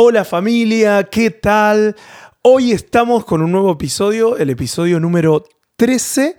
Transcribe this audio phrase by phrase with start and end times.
[0.00, 1.96] Hola familia, ¿qué tal?
[2.42, 5.42] Hoy estamos con un nuevo episodio, el episodio número
[5.74, 6.36] 13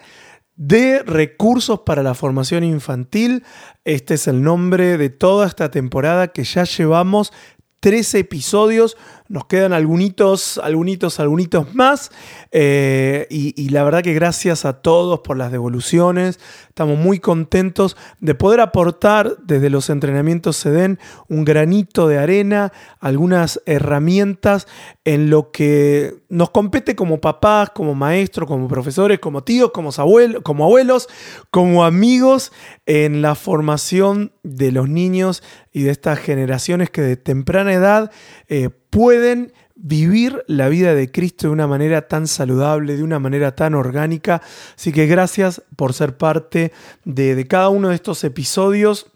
[0.56, 3.44] de Recursos para la Formación Infantil.
[3.84, 7.34] Este es el nombre de toda esta temporada que ya llevamos
[7.82, 8.96] 13 episodios
[9.30, 12.12] nos quedan algunos, algunos, algunos más.
[12.52, 16.40] Eh, y, la verdad que gracias a todos por las devoluciones.
[16.68, 23.62] Estamos muy contentos de poder aportar desde los entrenamientos SEDEN un granito de arena, algunas
[23.66, 24.68] herramientas
[25.06, 30.42] en lo que nos compete como papás, como maestros, como profesores, como tíos, como abuelos,
[30.42, 31.08] como, abuelos,
[31.52, 32.52] como amigos
[32.88, 38.12] en la formación de los niños y de estas generaciones que de temprana edad
[38.48, 43.56] eh, pueden vivir la vida de Cristo de una manera tan saludable, de una manera
[43.56, 44.42] tan orgánica.
[44.76, 46.74] Así que gracias por ser parte
[47.06, 49.08] de, cada uno de estos episodios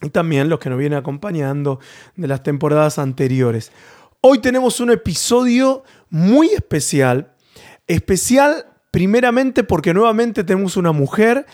[0.00, 1.80] y también los que nos vienen acompañando
[2.14, 3.72] de las temporadas anteriores.
[4.20, 7.32] Hoy tenemos un episodio muy especial,
[7.86, 11.46] especial primeramente porque nuevamente tenemos una mujer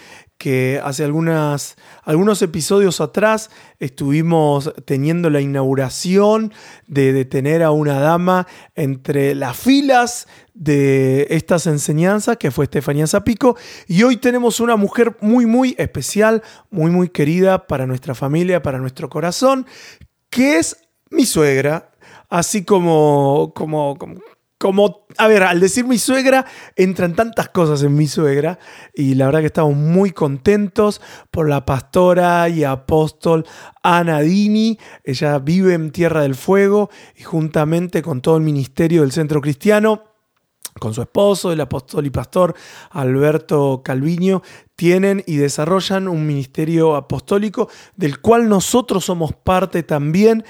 [0.45, 6.53] que hace algunas, algunos episodios atrás estuvimos teniendo la inauguración
[6.87, 13.57] de, tener a una dama entre las filas de estas enseñanzas, que fue Estefanía Zapico,
[13.89, 18.77] y hoy tenemos una mujer muy, muy especial, muy, muy querida para nuestra familia, para
[18.77, 19.65] nuestro corazón,
[20.29, 20.77] que es
[21.09, 21.91] mi suegra,
[22.29, 24.21] así como, como, como
[24.65, 28.59] como, a ver, al decir mi suegra, entran tantas cosas en mi suegra
[28.95, 33.45] y la verdad que estamos muy contentos por la pastora y apóstol
[33.83, 34.79] Ana Dini.
[35.05, 40.05] Ella vive en Tierra del Fuego y juntamente con todo el ministerio del Centro Cristiano,
[40.81, 42.55] con su esposo, el apóstol y pastor
[42.91, 44.41] Alberto Calviño,
[44.77, 50.43] tienen y desarrollan un ministerio apostólico del cual nosotros somos parte también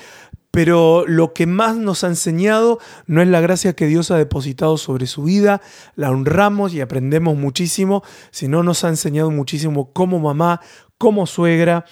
[0.54, 4.78] pero lo que más nos ha enseñado no es la gracia que Dios ha depositado
[4.78, 5.60] sobre su vida,
[5.96, 10.60] la honramos y aprendemos muchísimo, sino nos ha enseñado muchísimo como mamá,
[10.96, 11.86] como suegra.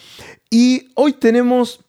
[0.49, 1.85] Y hoy tenemos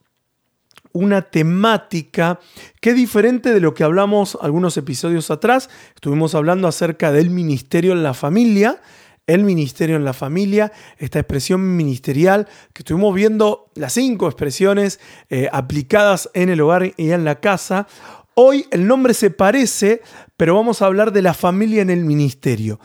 [0.94, 2.40] una temática
[2.82, 5.70] que es diferente de lo que hablamos algunos episodios atrás.
[5.94, 8.82] Estuvimos hablando acerca del ministerio en la familia
[9.28, 15.50] el ministerio en la familia, esta expresión ministerial que estuvimos viendo las cinco expresiones eh,
[15.52, 17.88] aplicadas en el hogar y en la casa.
[18.36, 20.02] Hoy el nombre se parece,
[20.38, 22.80] pero vamos a hablar de la familia en el ministerio.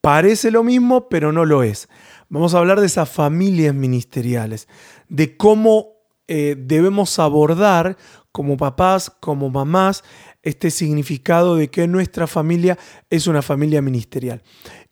[0.00, 1.88] Parece lo mismo, pero no lo es.
[2.28, 4.68] Vamos a hablar de esas familias ministeriales,
[5.08, 5.96] de cómo
[6.28, 7.96] eh, debemos abordar
[8.32, 10.02] como papás, como mamás,
[10.46, 12.78] este significado de que nuestra familia
[13.10, 14.42] es una familia ministerial.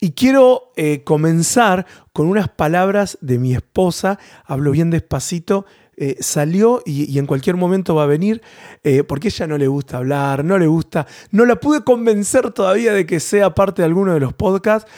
[0.00, 5.64] Y quiero eh, comenzar con unas palabras de mi esposa, hablo bien despacito,
[5.96, 8.42] eh, salió y, en cualquier momento va a venir,
[8.82, 12.92] eh, porque ella no le gusta hablar, no le gusta, no la pude convencer todavía
[12.92, 14.90] de que sea parte de alguno de los podcasts,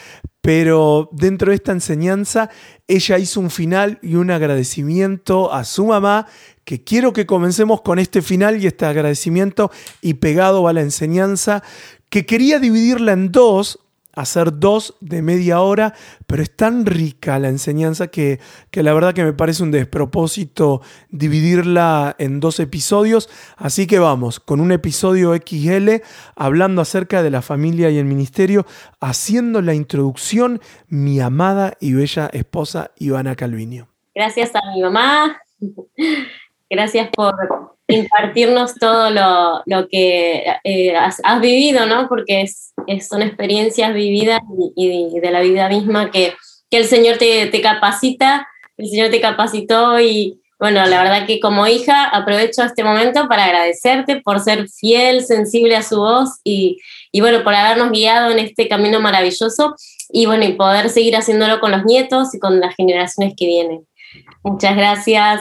[0.47, 2.51] pero dentro de esta enseñanza
[2.87, 6.29] ella hizo un final y un agradecimiento a su mamá
[6.63, 11.65] que quiero que comencemos con este final y este agradecimiento y pegado a la enseñanza,
[12.11, 13.81] que quería dividirla en dos,
[14.17, 15.95] hacer dos de media hora,
[16.27, 18.41] pero es tan rica la enseñanza que,
[18.73, 23.31] que, la verdad que me parece un despropósito dividirla en dos episodios.
[23.57, 26.03] Así que vamos, con un episodio XL
[26.35, 28.67] hablando acerca de la familia y el ministerio,
[29.01, 33.89] haciendo la introducción mi amada y bella esposa Ivana Calviño.
[34.15, 35.37] Gracias a mi mamá,
[36.69, 42.09] Gracias por impartirnos todo lo, que eh, has, vivido, ¿no?
[42.09, 42.73] Porque es,
[43.09, 44.41] son experiencias vividas
[44.75, 46.35] y, de la vida misma que,
[46.71, 52.05] el Señor te, capacita, el Señor te capacitó y bueno, la verdad que como hija
[52.05, 56.79] aprovecho este momento para agradecerte por ser fiel, sensible a su voz y,
[57.13, 59.75] y bueno, por habernos guiado en este camino maravilloso
[60.11, 63.87] y bueno, y poder seguir haciéndolo con los nietos y con las generaciones que vienen.
[64.43, 65.41] Muchas gracias.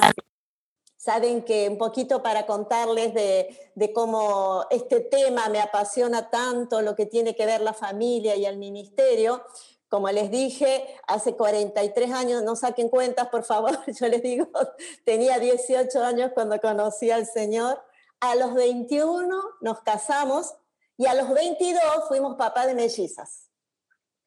[1.06, 7.06] Saben que un poquito para contarles de, cómo este tema me apasiona tanto, lo que
[7.06, 9.44] tiene que ver la familia y el ministerio.
[9.88, 14.48] Como les dije, hace 43 años, no saquen cuentas, por favor, yo les digo,
[15.04, 17.80] tenía 18 años cuando conocí al Señor.
[18.20, 20.56] A los 21 nos casamos
[20.98, 23.52] y a los 22 fuimos papá de mellizas.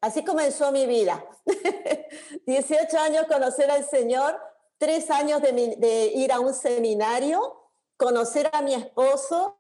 [0.01, 1.27] Así comenzó mi vida.
[2.47, 4.41] 18 años conocer al Señor,
[4.79, 9.59] tres años de, ir a un seminario, conocer a mi esposo,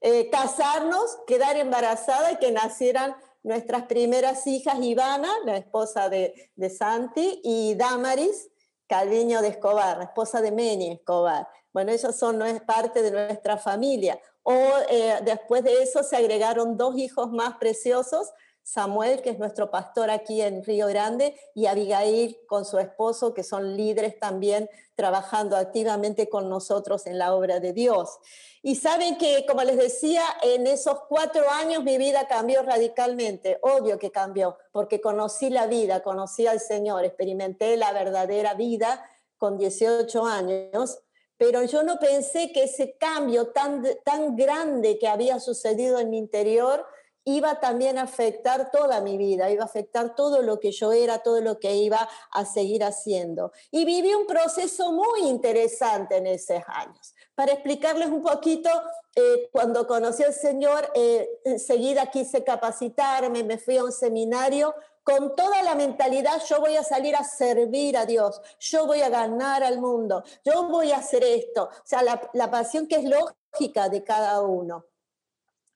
[0.00, 6.70] eh, casarnos, quedar embarazada y que nacieran nuestras primeras hijas, Ivana, la esposa de, de
[6.70, 8.50] Santi, y Damaris,
[8.88, 11.46] Calviño de Escobar, la esposa de Meni Escobar.
[11.72, 14.18] Bueno, ellos son no es parte de nuestra familia.
[14.42, 14.54] o
[14.88, 18.32] eh, después de eso se agregaron dos hijos más preciosos,
[18.66, 23.44] Samuel, que es nuestro pastor aquí en Río Grande, y Abigail con su esposo, que
[23.44, 28.18] son líderes también trabajando activamente con nosotros en la obra de Dios.
[28.62, 33.60] Y saben que, como les decía, en esos cuatro años mi vida cambió radicalmente.
[33.62, 39.08] Obvio que cambió, porque conocí la vida, conocí al Señor, experimenté la verdadera vida
[39.38, 40.98] con 18 años,
[41.36, 46.18] pero yo no pensé que ese cambio tan, tan grande que había sucedido en mi
[46.18, 46.84] interior
[47.26, 51.18] iba también a afectar toda mi vida, iba a afectar todo lo que yo era,
[51.18, 53.52] todo lo que iba a seguir haciendo.
[53.72, 57.14] Y viví un proceso muy interesante en esos años.
[57.34, 58.70] Para explicarles un poquito,
[59.16, 65.34] eh, cuando conocí al Señor, eh, enseguida quise capacitarme, me fui a un seminario con
[65.34, 69.64] toda la mentalidad, yo voy a salir a servir a Dios, yo voy a ganar
[69.64, 71.64] al mundo, yo voy a hacer esto.
[71.64, 74.86] O sea, la, la pasión que es lógica de cada uno.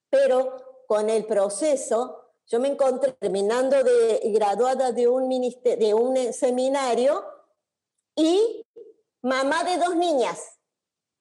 [0.09, 7.25] Pero con el proceso, yo me encontré terminando de graduada de un, de un seminario
[8.17, 8.67] y
[9.23, 10.59] mamá de dos niñas,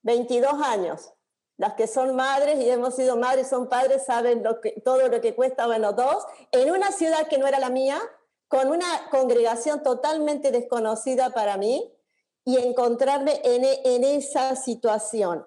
[0.01, 1.13] 22 años.
[1.57, 5.21] Las que son madres y hemos sido madres, son padres, saben lo que, todo lo
[5.21, 8.01] que cuesta, bueno, dos, en una ciudad que no era la mía,
[8.48, 11.94] con una congregación totalmente desconocida para mí
[12.44, 15.45] y encontrarme en, en esa situación.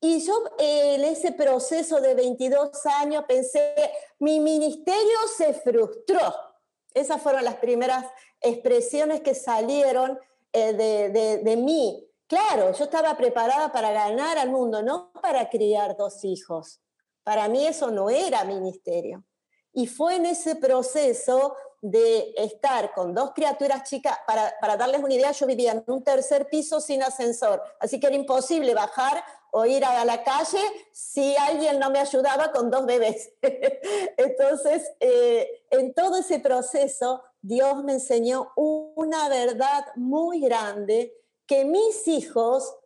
[0.00, 3.74] Y yo en ese proceso de 22 años pensé,
[4.18, 6.34] mi ministerio se frustró.
[6.94, 8.06] Esas fueron las primeras
[8.40, 10.18] expresiones que salieron
[10.52, 12.08] eh, de, de, mí.
[12.26, 16.80] Claro, yo estaba preparada para ganar al mundo, no para criar dos hijos.
[17.22, 19.22] Para mí eso no era ministerio.
[19.72, 25.14] Y fue en ese proceso de estar con dos criaturas chicas, para, para, darles una
[25.14, 29.66] idea, yo vivía en un tercer piso sin ascensor, así que era imposible bajar o
[29.66, 30.60] ir a la calle
[30.92, 33.32] si alguien no me ayudaba con dos bebés.
[34.16, 41.14] Entonces, eh, en todo ese proceso, Dios me enseñó una verdad muy grande,
[41.46, 42.76] que mis hijos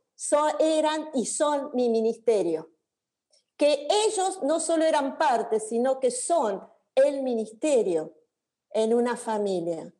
[0.58, 2.70] eran y son mi ministerio,
[3.56, 8.14] que ellos no solo eran parte, sino que son el ministerio
[8.70, 9.92] en una familia.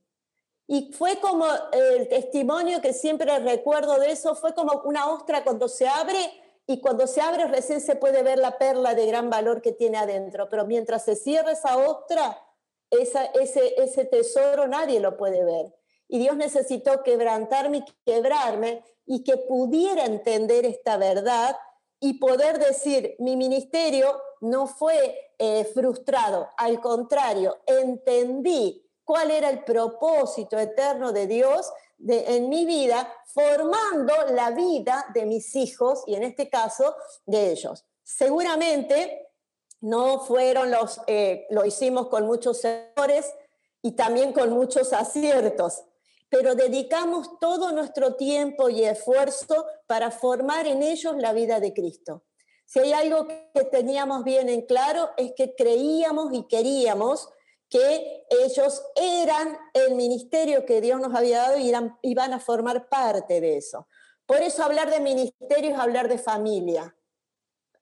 [0.67, 5.69] Y fue como el testimonio que siempre recuerdo de eso, fue como una ostra cuando
[5.69, 6.17] se abre
[6.66, 9.99] y cuando se abre recién se puede ver la perla de gran valor que tiene
[9.99, 12.38] adentro, pero mientras se cierra esa ostra,
[12.90, 15.75] esa, ese, ese tesoro nadie lo puede ver.
[16.08, 21.56] Y Dios necesitó quebrantarme y quebrarme y que pudiera entender esta verdad
[22.00, 29.64] y poder decir, mi ministerio no fue eh, frustrado, al contrario, entendí cuál era el
[29.64, 31.72] propósito eterno de Dios
[32.06, 36.94] en mi vida, formando la vida de mis hijos y en este caso
[37.26, 37.85] de ellos.
[38.02, 39.29] Seguramente
[39.81, 43.32] no fueron los, eh, lo hicimos con muchos errores
[43.82, 45.85] y también con muchos aciertos,
[46.31, 52.25] pero dedicamos todo nuestro tiempo y esfuerzo para formar en ellos la vida de Cristo.
[52.64, 57.29] Si hay algo que teníamos bien en claro es que creíamos y queríamos
[57.75, 62.88] que ellos eran el ministerio que Dios nos había dado y iban van a formar
[62.88, 63.88] parte de eso.
[64.26, 66.97] Por eso hablar de ministerio es hablar de familia,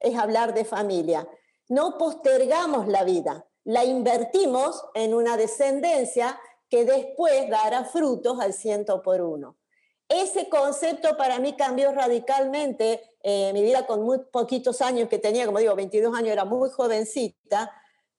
[0.00, 1.28] es hablar de familia.
[1.68, 6.40] No postergamos la vida, la invertimos en una descendencia
[6.70, 9.58] que después dará frutos al ciento por uno.
[10.08, 15.44] Ese concepto para mí cambió radicalmente eh, mi vida con muy poquitos años que tenía,
[15.44, 17.70] como digo, 22 años, era muy jovencita,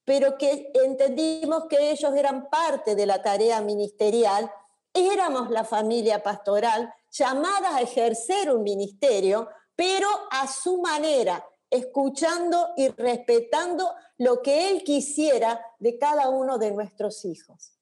[0.05, 4.51] pero que entendimos que ellos eran parte de la tarea ministerial,
[4.93, 12.89] éramos la familia pastoral llamada a ejercer un ministerio, pero a su manera, escuchando y
[12.89, 17.79] respetando lo que Él quisiera de cada uno de nuestros hijos.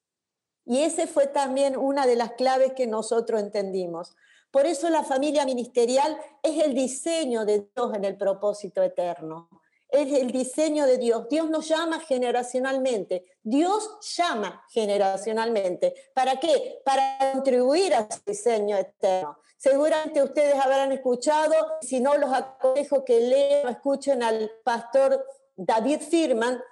[0.65, 4.15] Y ese fue también una de las claves que nosotros entendimos.
[4.51, 9.49] Por eso la familia ministerial es el diseño de Dios en el propósito eterno
[9.91, 11.27] es el diseño de Dios.
[11.29, 13.25] Dios nos llama generacionalmente.
[13.43, 15.93] Dios llama generacionalmente.
[16.13, 16.81] ¿Para qué?
[16.85, 19.37] Para contribuir a su diseño eterno.
[19.57, 25.23] Seguramente ustedes habrán escuchado, si no los aconsejo que lean o escuchen al pastor
[25.55, 26.63] David Firman,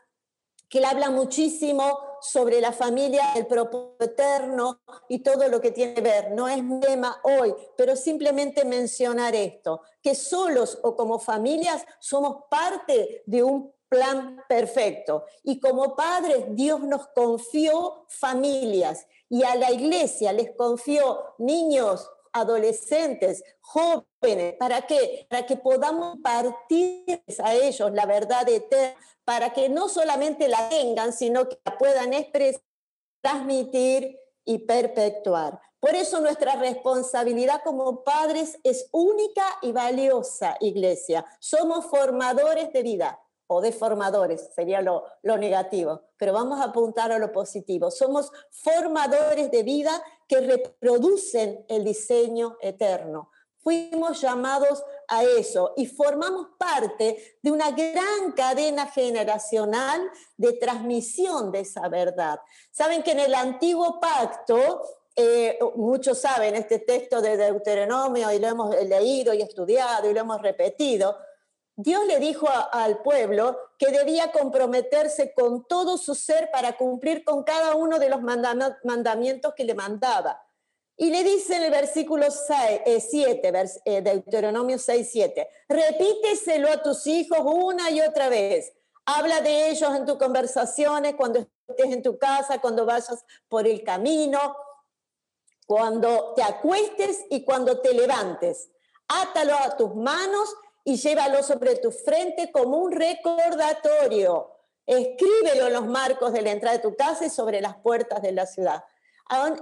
[0.69, 5.93] que él habla muchísimo sobre la familia, el propósito eterno y todo lo que tiene
[5.93, 6.31] que ver.
[6.31, 13.23] No es tema hoy, pero simplemente mencionar esto, que solos o como familias somos parte
[13.25, 15.25] de un plan perfecto.
[15.43, 23.43] Y como padres, Dios nos confió familias y a la iglesia les confió niños, adolescentes,
[23.61, 24.55] jóvenes.
[24.59, 25.27] ¿Para qué?
[25.29, 31.13] Para que podamos partir a ellos la verdad eterna, para que no solamente la tengan,
[31.13, 32.61] sino que la puedan expresar,
[33.21, 35.59] transmitir y perpetuar.
[35.79, 41.25] Por eso nuestra responsabilidad como padres es única y valiosa, iglesia.
[41.39, 43.19] Somos formadores de vida
[43.51, 47.89] o deformadores, sería lo, lo, negativo, pero vamos a apuntar a lo positivo.
[47.89, 53.31] Somos formadores de vida que reproducen el diseño eterno.
[53.57, 59.99] Fuimos llamados a eso y formamos parte de una gran cadena generacional
[60.37, 62.39] de transmisión de esa verdad.
[62.69, 64.83] Saben que en el antiguo pacto,
[65.15, 70.19] eh, muchos saben este texto de Deuteronomio y lo hemos leído y estudiado y lo
[70.19, 71.17] hemos repetido,
[71.81, 77.43] Dios le dijo al pueblo que debía comprometerse con todo su ser para cumplir con
[77.43, 80.43] cada uno de los mandamientos que le mandaba.
[80.97, 87.07] Y le dice en el versículo 7, eh, eh, Deuteronomio 6, 7, repíteselo a tus
[87.07, 88.73] hijos una y otra vez.
[89.05, 93.85] Habla de ellos en tus conversaciones, cuando estés en tu casa, cuando vayas por el
[93.85, 94.53] camino,
[95.65, 98.69] cuando te acuestes y cuando te levantes.
[99.07, 100.53] Átalo a tus manos
[100.89, 104.55] y llévalo sobre tu frente como un recordatorio.
[104.87, 108.31] Escríbelo en los marcos de la entrada de tu casa y sobre las puertas de
[108.31, 108.83] la ciudad.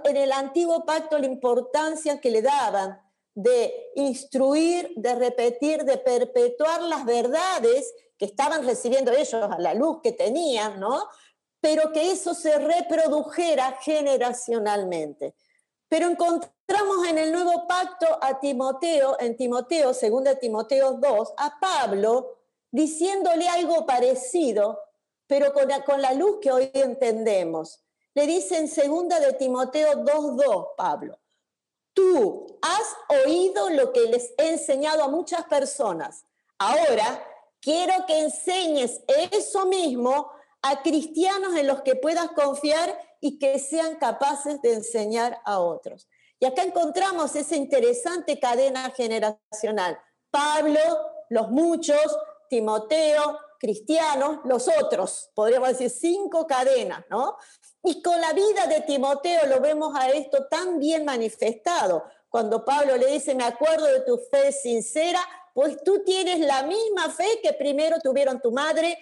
[0.06, 3.02] En el antiguo pacto la importancia que le daban
[3.36, 10.00] de instruir, de repetir, de perpetuar las verdades que estaban recibiendo ellos a la luz
[10.02, 11.04] que tenían, ¿no?
[11.60, 15.36] Pero que eso se reprodujera generacionalmente.
[15.90, 16.57] Pero encontramos
[17.08, 22.38] en el nuevo pacto a Timoteo, en Timoteo, 2 Timoteo 2, a Pablo
[22.70, 24.80] diciéndole algo parecido,
[25.26, 27.84] pero con la, con la luz que hoy entendemos.
[28.14, 31.18] Le dice en 2 de Timoteo 2.2, Pablo,
[31.94, 36.26] tú has oído lo que les he enseñado a muchas personas.
[36.58, 37.24] Ahora
[37.62, 40.30] quiero que enseñes eso mismo
[40.62, 46.08] a cristianos en los que puedas confiar y que sean capaces de enseñar a otros.
[46.40, 50.00] Y acá encontramos esa interesante cadena generacional.
[50.30, 50.80] Pablo,
[51.30, 52.18] los muchos,
[52.50, 57.38] Timoteo, cristianos, los otros, podríamos decir cinco cadenas, ¿no?
[57.84, 62.04] Y con la vida de Timoteo lo vemos a esto tan bien manifestado.
[62.30, 65.20] Cuando Pablo le dice, me acuerdo de tu fe sincera,
[65.54, 68.98] pues tú tienes la misma fe que primero tuvieron tu madre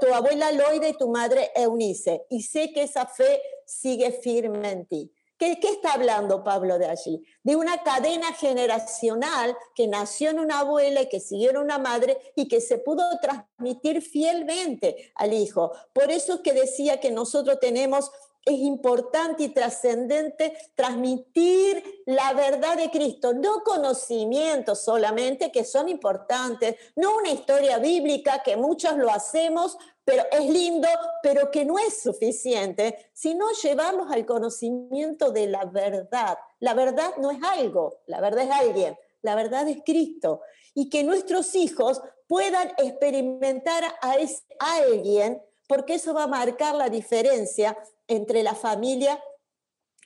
[0.00, 4.86] tu abuela Loida y tu madre Eunice, y sé que esa fe sigue firme en
[4.86, 5.12] ti.
[5.42, 7.20] ¿Qué, ¿Qué, está hablando Pablo de allí?
[7.42, 12.16] De una cadena generacional que nació en una abuela y que siguió en una madre
[12.36, 15.72] y que se pudo transmitir fielmente al hijo.
[15.92, 18.12] Por eso que decía que nosotros tenemos
[18.44, 26.76] es importante y trascendente transmitir la verdad de Cristo, no conocimientos solamente que son importantes,
[26.96, 30.88] no una historia bíblica que muchos lo hacemos, pero es lindo,
[31.22, 36.38] pero que no es suficiente, sino llevarlos al conocimiento de la verdad.
[36.60, 40.40] La verdad no es algo, la verdad es alguien, la verdad es Cristo.
[40.74, 46.90] Y que nuestros hijos puedan experimentar a ese alguien porque eso va a marcar la
[46.90, 47.78] diferencia
[48.08, 49.22] entre la familia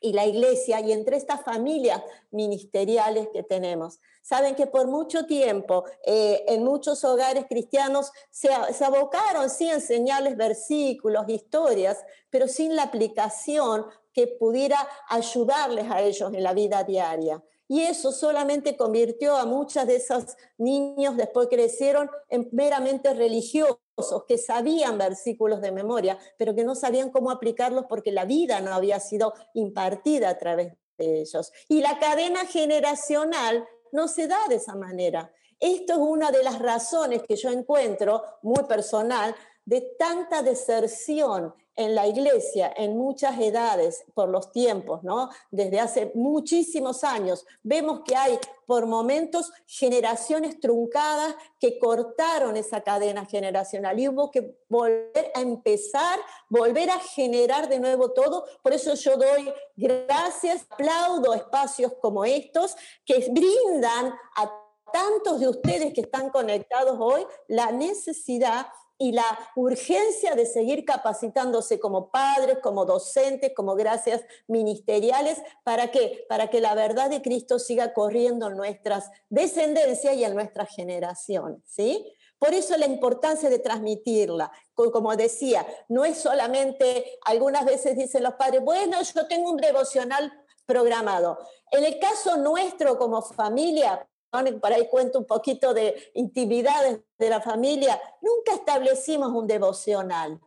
[0.01, 3.99] y la iglesia y entre estas familias ministeriales que tenemos.
[4.27, 11.29] Saben que por mucho tiempo eh, en muchos hogares cristianos se, abocaron sí enseñarles versículos,
[11.29, 14.79] historias, pero sin la aplicación que pudiera
[15.09, 17.41] ayudarles a ellos en la vida diaria.
[17.69, 23.79] Y eso solamente convirtió a muchas de esos niños, después crecieron, en meramente religiosos,
[24.27, 28.75] que sabían versículos de memoria, pero que no sabían cómo aplicarlos porque la vida no
[28.75, 31.53] había sido impartida a través de ellos.
[31.69, 35.31] Y la cadena generacional no se da de esa manera.
[35.59, 41.95] Esto es una de las razones que yo encuentro, muy personal, de tanta deserción en
[41.95, 45.31] la iglesia en muchas edades por los tiempos, ¿no?
[45.51, 53.27] Desde hace muchísimos años vemos que hay por momentos generaciones truncadas que cortaron esa cadena
[53.27, 56.19] generacional y hubo que volver a empezar,
[56.49, 58.47] volver a generar de nuevo todo.
[58.63, 65.93] Por eso yo doy gracias, aplaudo espacios como estos que brindan a tantos de ustedes
[65.93, 68.67] que están conectados hoy la necesidad
[68.99, 76.25] y la urgencia de seguir capacitándose como padres, como docentes, como gracias ministeriales, ¿para qué?
[76.29, 81.61] Para que la verdad de Cristo siga corriendo en nuestras descendencias y en nuestras generaciones,
[81.67, 82.13] ¿sí?
[82.39, 84.53] Por eso la importancia de transmitirla.
[84.75, 90.33] Como decía, no es solamente, algunas veces dicen los padres, bueno, yo tengo un devocional
[90.67, 91.39] programado.
[91.71, 97.41] En el caso nuestro como familia, por ahí cuento un poquito de intimidades de la
[97.41, 100.41] familia, nunca establecimos un devocional,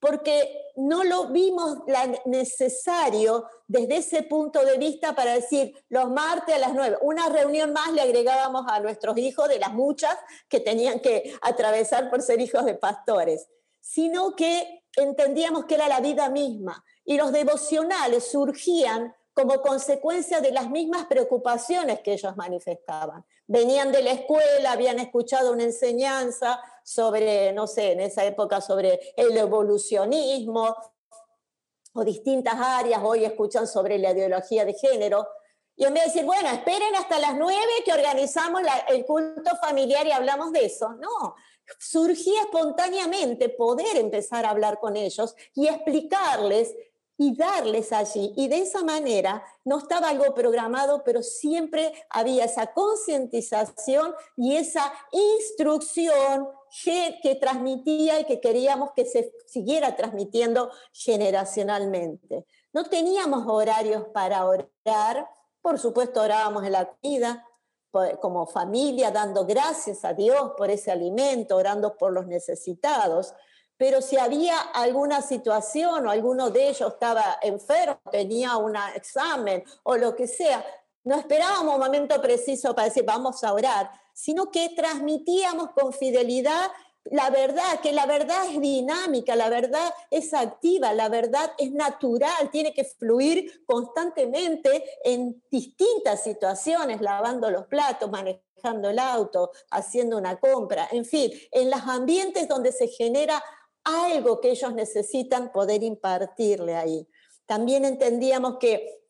[0.00, 1.78] porque no lo vimos
[2.24, 7.72] necesario desde ese punto de vista para decir los martes a las nueve, una reunión
[7.72, 10.16] más le agregábamos a nuestros hijos de las muchas
[10.48, 13.48] que tenían que atravesar por ser hijos de pastores,
[13.80, 20.52] sino que entendíamos que era la vida misma y los devocionales surgían como consecuencia de
[20.52, 23.24] las mismas preocupaciones que ellos manifestaban.
[23.46, 29.00] Venían de la escuela, habían escuchado una enseñanza sobre, no sé, en esa época sobre
[29.16, 30.76] el evolucionismo
[31.94, 35.26] o distintas áreas, hoy escuchan sobre la ideología de género.
[35.74, 40.06] Y en vez de decir, bueno, esperen hasta las nueve que organizamos el culto familiar
[40.06, 41.34] y hablamos de eso, no,
[41.78, 46.74] surgía espontáneamente poder empezar a hablar con ellos y explicarles
[47.20, 48.32] y darles allí.
[48.34, 54.90] Y de esa manera no estaba algo programado, pero siempre había esa concientización y esa
[55.12, 56.48] instrucción
[56.82, 62.46] que transmitía y que queríamos que se siguiera transmitiendo generacionalmente.
[62.72, 65.28] No teníamos horarios para orar,
[65.60, 67.46] por supuesto orábamos en la vida
[68.22, 73.34] como familia, dando gracias a Dios por ese alimento, orando por los necesitados,
[73.80, 79.96] pero si había alguna situación o alguno de ellos estaba enfermo, tenía un examen o
[79.96, 80.62] lo que sea,
[81.02, 86.70] no esperábamos un momento preciso para decir vamos a orar, sino que transmitíamos con fidelidad
[87.04, 92.50] la verdad, que la verdad es dinámica, la verdad es activa, la verdad es natural,
[92.52, 100.38] tiene que fluir constantemente en distintas situaciones, lavando los platos, manejando el auto, haciendo una
[100.38, 103.42] compra, en fin, en los ambientes donde se genera
[103.84, 107.08] algo que ellos necesitan poder impartirle ahí.
[107.46, 109.00] También entendíamos que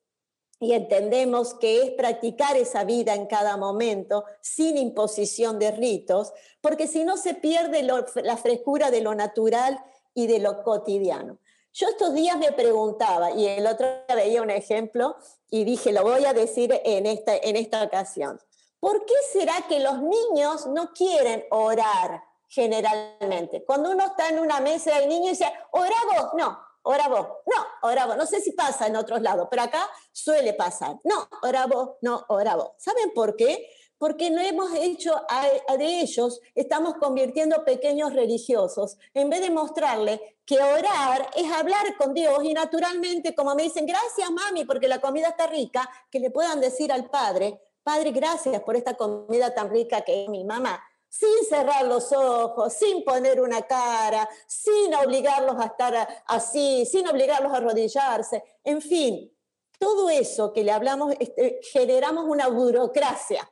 [0.62, 6.86] y entendemos que es practicar esa vida en cada momento sin imposición de ritos, porque
[6.86, 11.38] si no se pierde la frescura de lo natural y de lo cotidiano.
[11.72, 15.16] Yo estos días me preguntaba, y el otro día veía un ejemplo
[15.48, 18.38] y dije, lo voy a decir en esta, en esta ocasión,
[18.80, 22.22] ¿por qué será que los niños no quieren orar?
[22.50, 23.64] Generalmente.
[23.64, 27.26] Cuando uno está en una mesa del niño y dice, ora vos, no, ora vos,
[27.46, 28.16] no, ora vos.
[28.16, 30.96] No sé si pasa en otros lados, pero acá suele pasar.
[31.04, 32.72] No, ora vos, no, ora vos.
[32.76, 33.70] ¿Saben por qué?
[33.98, 40.38] Porque no hemos hecho a, de ellos, estamos convirtiendo pequeños religiosos, en vez de mostrarle
[40.44, 45.00] que orar es hablar con Dios y naturalmente, como me dicen, gracias mami, porque la
[45.00, 49.70] comida está rica, que le puedan decir al Padre, Padre, gracias por esta comida tan
[49.70, 55.56] rica que es mi mamá sin cerrar los ojos, sin poner una cara, sin obligarlos
[55.60, 59.36] a estar así, sin obligarlos a arrodillarse, en fin,
[59.78, 63.50] todo eso que le hablamos, este, generamos una burocracia.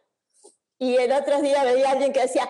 [0.79, 2.49] Y el otro día veía a alguien que decía,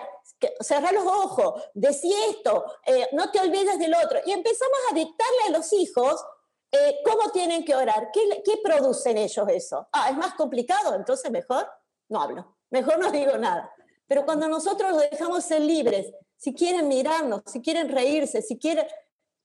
[0.59, 4.19] cerrar los ojos, decía esto, eh, no te olvides del otro.
[4.25, 6.23] Y empezamos a dictarle a los hijos
[6.71, 9.87] eh, cómo tienen que orar, ¿Qué, qué producen ellos eso.
[9.91, 11.67] Ah, es más complicado, entonces mejor
[12.09, 13.73] no hablo, mejor no digo nada.
[14.09, 18.87] Pero cuando nosotros los dejamos ser libres, si quieren mirarnos, si quieren reírse, si quieren,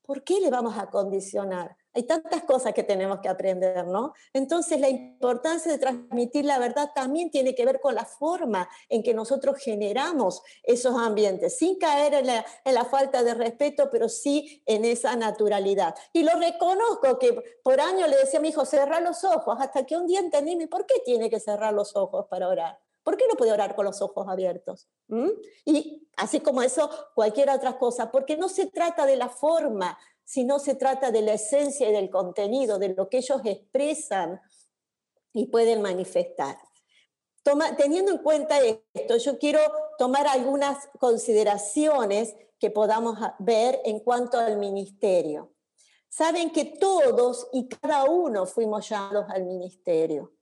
[0.00, 1.76] ¿por qué le vamos a condicionar?
[1.92, 4.14] Hay tantas cosas que tenemos que aprender, ¿no?
[4.32, 9.02] Entonces la importancia de transmitir la verdad también tiene que ver con la forma en
[9.02, 14.08] que nosotros generamos esos ambientes, sin caer en la, en la falta de respeto, pero
[14.08, 15.94] sí en esa naturalidad.
[16.14, 19.84] Y lo reconozco que por años le decía a mi hijo, cerrar los ojos, hasta
[19.84, 22.83] que un día entendí, ¿por qué tiene que cerrar los ojos para orar?
[23.04, 24.88] ¿Por qué no puede orar con los ojos abiertos?
[25.08, 25.30] ¿Mm?
[25.66, 30.58] Y así como eso, cualquier otra cosa, porque no se trata de la forma, sino
[30.58, 34.40] se trata de la esencia y del contenido, de lo que ellos expresan
[35.34, 36.56] y pueden manifestar.
[37.76, 38.56] teniendo en cuenta
[38.94, 39.60] esto, yo quiero
[39.98, 45.52] tomar algunas consideraciones que podamos ver en cuanto al ministerio.
[46.08, 50.32] Saben que todos y cada uno fuimos llamados al ministerio.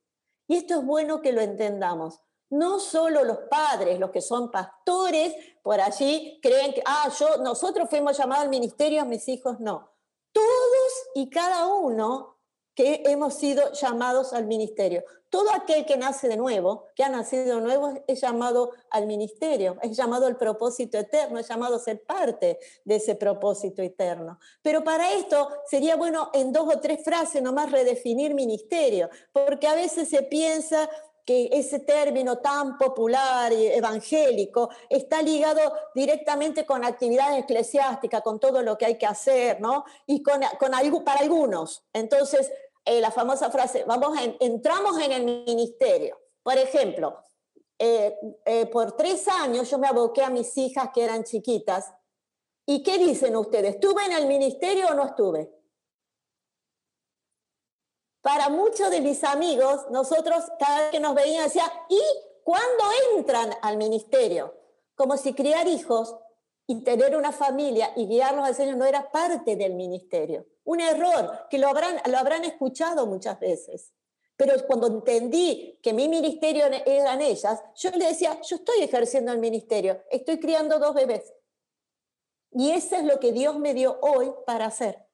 [0.46, 2.20] Y esto es bueno que lo entendamos
[2.52, 7.88] no solo los padres, los que son pastores, por allí creen que, ah, yo, nosotros
[7.88, 9.90] fuimos llamados al ministerio, mis hijos no.
[10.32, 12.36] Todos y cada uno
[12.74, 15.04] que hemos sido llamados al ministerio.
[15.28, 19.78] Todo aquel que nace de nuevo, que ha nacido de nuevo, es llamado al ministerio,
[19.80, 24.38] es llamado al propósito eterno, es llamado a ser parte de ese propósito eterno.
[24.60, 29.74] Pero para esto sería bueno en dos o tres frases nomás redefinir ministerio, porque a
[29.74, 30.90] veces se piensa
[31.24, 35.60] que ese término tan popular y evangélico está ligado
[35.94, 39.84] directamente con actividades eclesiásticas, con todo lo que hay que hacer, ¿no?
[40.06, 40.72] Y con, con
[41.04, 41.84] para algunos.
[41.92, 42.50] Entonces,
[42.84, 46.18] eh, la famosa frase, vamos entramos en el ministerio.
[46.42, 47.18] Por ejemplo,
[47.78, 51.92] eh, eh, por tres años yo me aboqué a mis hijas que eran chiquitas.
[52.66, 53.74] ¿Y qué dicen ustedes?
[53.74, 55.61] ¿Estuve en el ministerio o no estuve?
[58.22, 62.00] Para muchos de mis amigos, nosotros cada vez que nos veían decía, ¿y
[62.44, 62.84] cuándo
[63.16, 64.54] entran al ministerio?
[64.94, 66.14] Como si criar hijos
[66.68, 70.46] y tener una familia y guiarlos al Señor no era parte del ministerio.
[70.64, 73.92] Un error que lo habrán, lo habrán escuchado muchas veces.
[74.36, 79.38] Pero cuando entendí que mi ministerio eran ellas, yo le decía, yo estoy ejerciendo el
[79.38, 81.32] ministerio, estoy criando dos bebés.
[82.52, 85.06] Y eso es lo que Dios me dio hoy para hacer.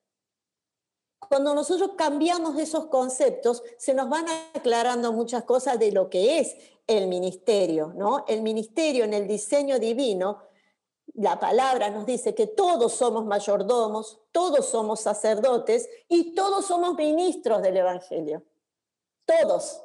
[1.18, 6.56] Cuando nosotros cambiamos esos conceptos, se nos van aclarando muchas cosas de lo que es
[6.86, 8.24] el ministerio, ¿no?
[8.28, 10.48] El ministerio en el diseño divino
[11.18, 17.60] la palabra nos dice que todos somos mayordomos, todos somos sacerdotes y todos somos ministros
[17.60, 18.44] del Evangelio.
[19.24, 19.82] Todos.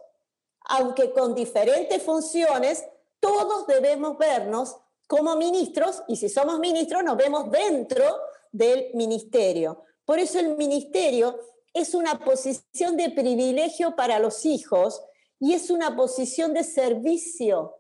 [0.66, 2.86] Aunque con diferentes funciones,
[3.20, 8.06] todos debemos vernos como ministros y si somos ministros nos vemos dentro
[8.52, 9.84] del ministerio.
[10.06, 11.40] Por eso el ministerio
[11.74, 15.02] es una posición de privilegio para los hijos
[15.40, 17.80] y es una posición de servicio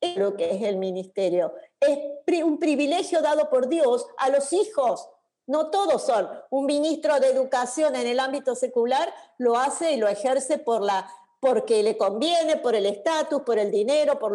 [0.00, 1.54] es lo que es el ministerio.
[1.80, 5.08] Es un privilegio dado por Dios a los hijos.
[5.46, 6.28] No todos son.
[6.50, 11.10] Un ministro de educación en el ámbito secular lo hace y lo ejerce por la,
[11.40, 14.32] porque le conviene, por el estatus, por el dinero, por,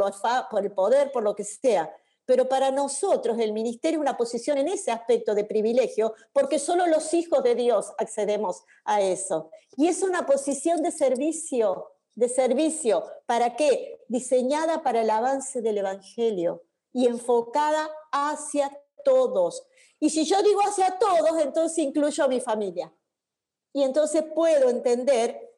[0.50, 1.92] por el poder, por lo que sea.
[2.26, 6.88] Pero para nosotros el ministerio es una posición en ese aspecto de privilegio, porque solo
[6.88, 9.52] los hijos de Dios accedemos a eso.
[9.78, 13.04] Y es una posición de servicio, de servicio.
[13.26, 14.02] ¿Para qué?
[14.08, 18.72] Diseñada para el avance del Evangelio y enfocada hacia
[19.04, 19.68] todos.
[20.00, 22.94] Y si yo digo hacia todos, entonces incluyo a mi familia.
[23.74, 25.55] Y entonces puedo entender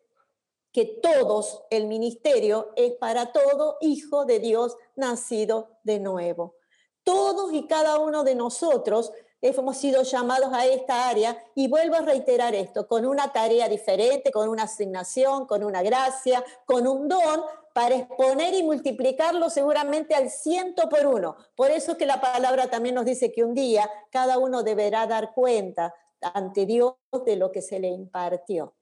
[0.77, 6.53] que todos, el ministerio es para todo hijo de Dios nacido de nuevo.
[7.01, 9.11] Todos y cada uno de nosotros
[9.41, 14.29] hemos sido llamados a esta área y vuelvo a reiterar esto, con una tarea diferente,
[14.31, 17.41] con una asignación, con una gracia, con un don
[17.73, 21.37] para exponer y multiplicarlo seguramente al ciento por uno.
[21.55, 25.33] Por eso que la palabra también nos dice que un día cada uno deberá dar
[25.33, 26.93] cuenta ante Dios
[27.25, 28.75] de lo que se le impartió.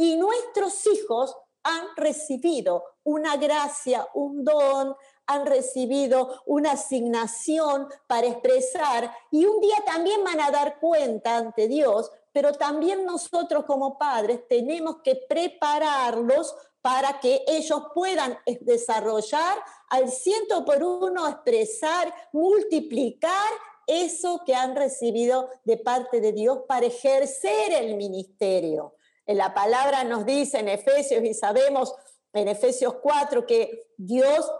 [0.00, 4.94] Y nuestros hijos han recibido una gracia, un don,
[5.26, 11.66] han recibido una asignación para expresar y un día también van a dar cuenta ante
[11.66, 19.58] Dios, pero también nosotros como padres tenemos que prepararlos para que ellos puedan desarrollar
[19.90, 23.50] al ciento por uno, expresar, multiplicar
[23.84, 28.94] eso que han recibido de parte de Dios para ejercer el ministerio.
[29.28, 31.94] La palabra nos dice en Efesios y sabemos
[32.32, 34.50] en Efesios 4 que Dios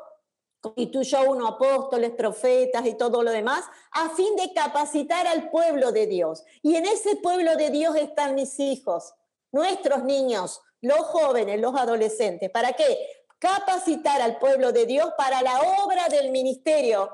[0.60, 6.06] constituyó unos apóstoles, profetas y todo lo demás, a fin de capacitar al pueblo de
[6.06, 6.44] Dios.
[6.62, 9.14] Y en ese pueblo de Dios están mis hijos,
[9.52, 12.50] nuestros niños, los jóvenes, los adolescentes.
[12.50, 12.98] ¿Para qué?
[13.38, 17.10] Capacitar al pueblo de Dios para la obra del ministerio.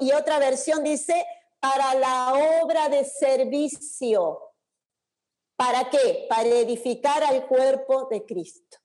[0.00, 1.24] y otra versión dice,
[1.60, 4.47] para la obra de servicio.
[5.58, 6.24] ¿Para qué?
[6.30, 8.78] Para edificar al cuerpo de Cristo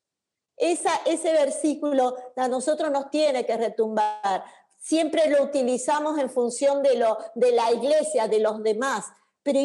[0.57, 4.43] ese versículo a nosotros nos tiene que retumbar.
[4.79, 9.05] Siempre lo utilizamos en función de, lo, de la iglesia, de los demás,
[9.41, 9.59] pero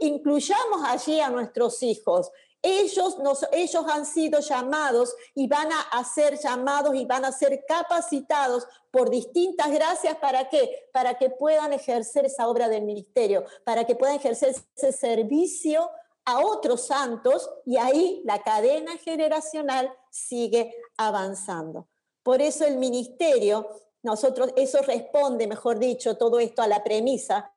[0.00, 2.30] incluyamos allí a nuestros hijos.
[2.62, 3.16] Ellos,
[3.52, 9.08] ellos han sido llamados y van a ser llamados y van a ser capacitados por
[9.08, 10.16] distintas gracias.
[10.16, 10.88] ¿Para qué?
[10.92, 15.88] Para que puedan ejercer esa obra del ministerio, para que puedan ejercer ese servicio
[16.26, 21.88] a otros santos y ahí la cadena generacional sigue avanzando.
[22.22, 23.68] Por eso el ministerio,
[24.02, 27.52] nosotros, eso responde, mejor dicho, todo esto a la premisa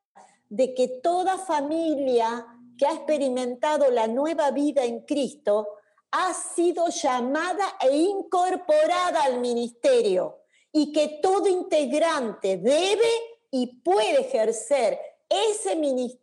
[0.48, 2.46] de que toda familia
[2.78, 5.68] que ha experimentado la nueva vida en Cristo
[6.12, 10.38] ha sido llamada e incorporada al ministerio
[10.72, 13.08] y que todo integrante debe
[13.50, 16.19] y puede ejercer ese ministerio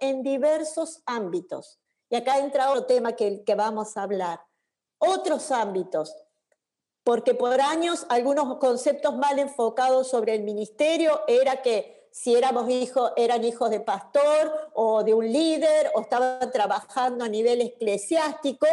[0.00, 1.78] en diversos ámbitos.
[2.08, 4.40] Y acá entra otro tema que, que vamos a hablar.
[4.98, 6.14] Otros ámbitos,
[7.04, 13.12] porque por años algunos conceptos mal enfocados sobre el ministerio era que si éramos hijos,
[13.16, 18.66] eran hijos de pastor o de un líder o estaban trabajando a nivel eclesiástico,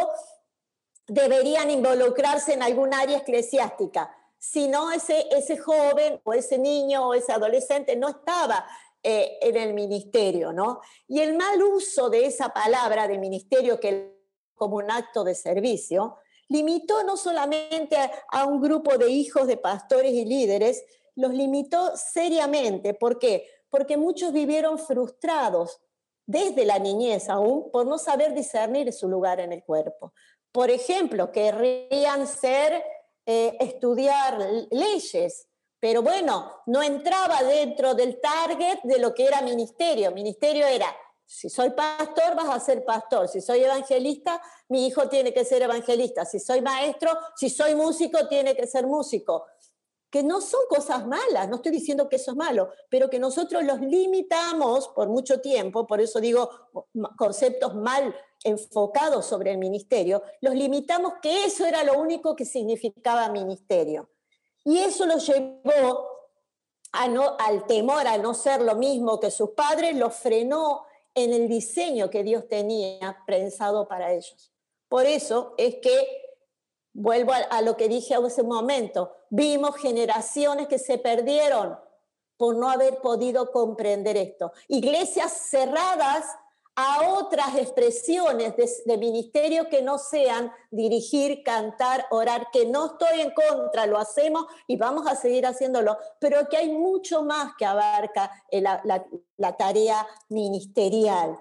[1.06, 4.14] deberían involucrarse en algún área eclesiástica.
[4.38, 8.66] Si no, ese, ese joven o ese niño o ese adolescente no estaba
[9.02, 10.80] eh, en el ministerio, ¿no?
[11.06, 14.18] Y el mal uso de esa palabra de ministerio que
[14.58, 17.96] como un acto de servicio, limitó no solamente
[18.30, 20.84] a, un grupo de hijos de pastores y líderes,
[21.14, 22.92] los limitó seriamente.
[22.92, 23.48] ¿Por qué?
[23.70, 25.80] Porque muchos vivieron frustrados
[26.26, 30.12] desde la niñez aún por no saber discernir su lugar en el cuerpo.
[30.52, 32.82] Por ejemplo, querrían ser,
[33.24, 34.38] eh, estudiar
[34.70, 35.47] leyes,
[35.80, 40.10] pero bueno, no entraba dentro del target de lo que era ministerio.
[40.10, 40.94] Ministerio era
[41.30, 43.28] si soy pastor, vas a ser pastor.
[43.28, 46.24] Si soy evangelista, mi hijo tiene que ser evangelista.
[46.24, 49.44] Si soy maestro, si soy músico, tiene que ser músico.
[50.10, 53.62] Que no son cosas malas, no estoy diciendo que eso es malo, pero que nosotros
[53.62, 56.48] los limitamos por mucho tiempo, por eso digo
[57.18, 63.28] conceptos mal enfocados sobre el ministerio, los limitamos que eso era lo único que significaba
[63.28, 64.08] ministerio.
[64.64, 66.08] Y eso lo llevó
[66.92, 71.32] a no, al temor a no ser lo mismo que sus padres, lo frenó en
[71.32, 74.52] el diseño que Dios tenía pensado para ellos.
[74.88, 76.06] Por eso es que,
[76.92, 81.78] vuelvo a, lo que dije hace un momento, vimos generaciones que se perdieron
[82.36, 84.52] por no haber podido comprender esto.
[84.68, 86.24] Iglesias cerradas
[86.80, 93.32] a otras expresiones de, ministerio que no sean dirigir, cantar, orar, que no estoy en
[93.32, 98.30] contra, lo hacemos y vamos a seguir haciéndolo, pero que hay mucho más que abarca
[98.52, 101.36] la tarea ministerial.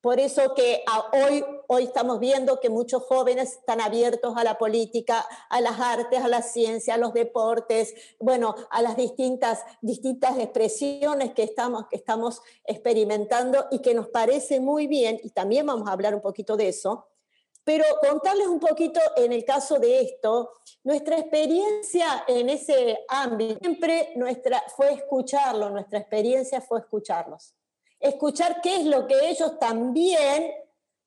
[0.00, 0.82] Por eso que
[1.12, 6.22] hoy, hoy estamos viendo que muchos jóvenes están abiertos a la política, a las artes,
[6.22, 11.96] a la ciencia, a los deportes, bueno, a las distintas, distintas expresiones que estamos, que
[11.96, 16.56] estamos experimentando y que nos parece muy bien, y también vamos a hablar un poquito
[16.56, 17.08] de eso.
[17.62, 20.50] Pero contarles un poquito en el caso de esto,
[20.82, 27.54] nuestra experiencia en ese ámbito siempre nuestra, fue escucharlo, nuestra experiencia fue escucharlos
[28.00, 30.52] escuchar qué es lo que ellos también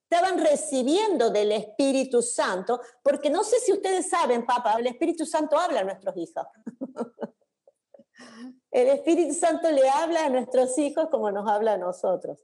[0.10, 5.58] estaban recibiendo del Espíritu Santo, porque no sé si ustedes saben, papá, el Espíritu Santo
[5.58, 6.46] habla a nuestros hijos.
[8.72, 12.44] El Espíritu Santo le habla a nuestros hijos como nos habla a nosotros.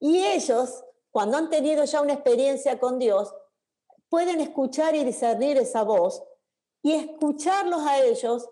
[0.00, 3.32] Y ellos, cuando han tenido ya una experiencia con Dios,
[4.08, 6.24] pueden escuchar y discernir esa voz
[6.82, 8.48] y escucharlos a ellos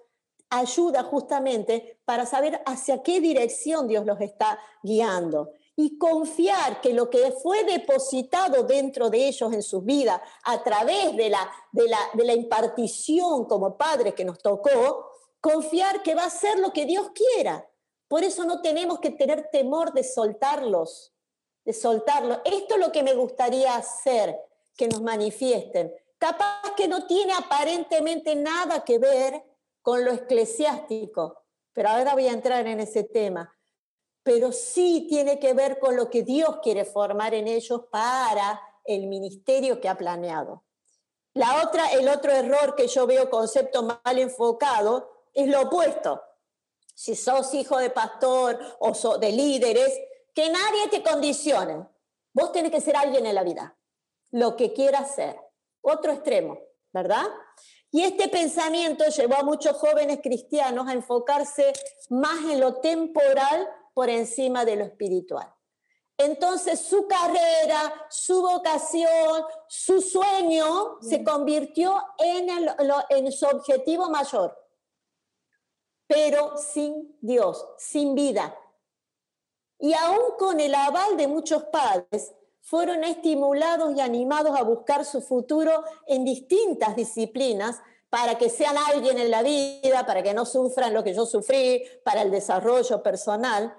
[0.50, 7.08] ayuda justamente para saber hacia qué dirección Dios los está guiando y confiar que lo
[7.08, 11.98] que fue depositado dentro de ellos en sus vidas a través de la, de la,
[12.12, 15.10] de la impartición como padre que nos tocó,
[15.40, 17.66] confiar que va a ser lo que Dios quiera.
[18.08, 21.14] Por eso no tenemos que tener temor de soltarlos,
[21.64, 22.40] de soltarlos.
[22.44, 24.36] Esto es lo que me gustaría hacer,
[24.76, 25.94] que nos manifiesten.
[26.18, 29.42] Capaz que no tiene aparentemente nada que ver
[29.82, 33.56] con lo eclesiástico, pero ahora voy a entrar en ese tema,
[34.22, 39.06] pero sí tiene que ver con lo que Dios quiere formar en ellos para el
[39.06, 40.64] ministerio que ha planeado.
[41.34, 46.20] La otra, el otro error que yo veo, concepto mal enfocado, es lo opuesto.
[46.94, 49.98] Si sos hijo de pastor o de líderes,
[50.34, 51.86] que nadie te condicione.
[52.32, 53.76] Vos tenés que ser alguien en la vida,
[54.30, 55.40] lo que quieras ser.
[55.80, 56.58] Otro extremo,
[56.92, 57.26] ¿verdad?
[57.92, 61.72] Y este pensamiento llevó a muchos jóvenes cristianos a enfocarse
[62.08, 65.52] más en lo temporal por encima de lo espiritual.
[66.16, 72.48] Entonces su carrera, su vocación, su sueño se convirtió en,
[73.08, 74.56] en su objetivo mayor,
[76.06, 78.54] pero sin Dios, sin vida.
[79.78, 85.20] Y aún con el aval de muchos padres, fueron estimulados y animados a buscar su
[85.20, 90.92] futuro en distintas disciplinas para que sean alguien en la vida, para que no sufran
[90.92, 93.74] lo que yo sufrí, para el desarrollo personal.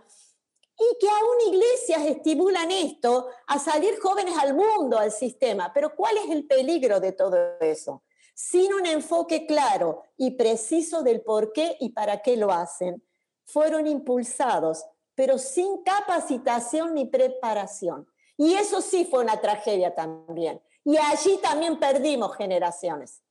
[0.77, 5.71] Y que aún iglesias estimulan esto a salir jóvenes al mundo, al sistema.
[5.73, 8.03] Pero ¿cuál es el peligro de todo eso?
[8.33, 13.03] Sin un enfoque claro y preciso del por qué y para qué lo hacen,
[13.43, 18.07] fueron impulsados, pero sin capacitación ni preparación.
[18.41, 20.59] Y eso sí fue una tragedia también.
[20.83, 23.21] Y allí también perdimos generaciones.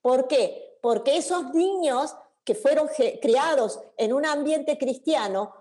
[0.00, 0.78] ¿Por qué?
[0.80, 2.14] Porque esos niños
[2.44, 2.88] que fueron
[3.20, 5.52] criados en un ambiente cristiano,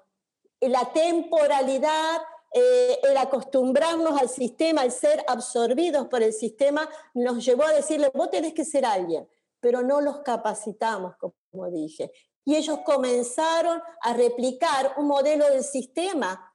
[0.62, 2.21] la temporalidad,
[2.53, 8.12] eh, el acostumbrarnos al sistema, el ser absorbidos por el sistema, nos llevó a decirle,
[8.13, 9.27] vos tenés que ser alguien,
[9.60, 12.12] pero no los capacitamos, como dije.
[12.45, 16.48] Y ellos comenzaron a replicar un modelo del sistema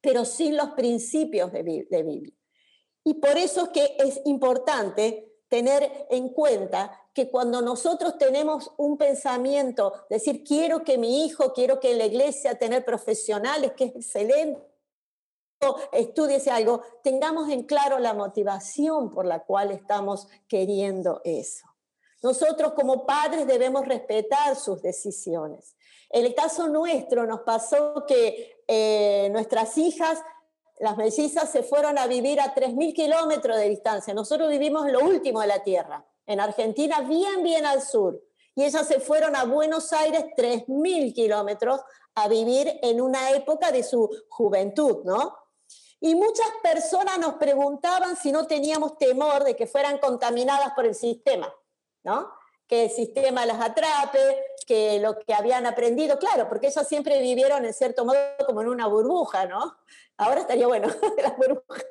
[0.00, 2.34] pero sin los principios de, Biblia.
[3.04, 8.98] Y por eso es que es importante tener en cuenta que cuando nosotros tenemos un
[8.98, 14.60] pensamiento, decir, quiero que mi hijo, quiero que la iglesia tener profesionales, que es excelente,
[15.92, 21.66] estudiese algo, tengamos en claro la motivación por la cual estamos queriendo eso.
[22.22, 25.76] Nosotros como padres debemos respetar sus decisiones.
[26.10, 30.18] El caso nuestro nos pasó que eh, nuestras hijas,
[30.78, 34.14] las mellizas, se fueron a vivir a 3.000 kilómetros de distancia.
[34.14, 38.22] Nosotros vivimos lo último de la Tierra, en Argentina, bien, bien al sur.
[38.54, 41.80] Y ellas se fueron a Buenos Aires 3.000 kilómetros
[42.14, 45.36] a vivir en una época de su juventud, ¿no?
[46.00, 50.94] Y muchas personas nos preguntaban si no teníamos temor de que fueran contaminadas por el
[50.94, 51.52] sistema,
[52.04, 52.32] ¿no?
[52.66, 57.64] Que el sistema las atrape, que lo que habían aprendido, claro, porque ellas siempre vivieron
[57.64, 59.78] en cierto modo como en una burbuja, ¿no?
[60.18, 60.88] Ahora estaría bueno,
[61.22, 61.82] la burbuja,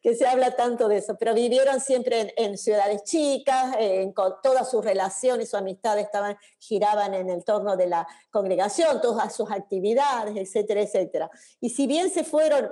[0.00, 4.70] que se habla tanto de eso, pero vivieron siempre en, ciudades chicas, en, con todas
[4.70, 10.34] sus relaciones, su amistad estaban, giraban en el torno de la congregación, todas sus actividades,
[10.38, 11.30] etcétera, etcétera.
[11.60, 12.70] Y si bien se fueron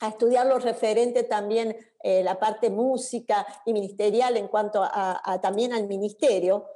[0.00, 5.72] a estudiar lo referente también eh, la parte música y ministerial en cuanto a, también
[5.72, 6.66] al ministerio.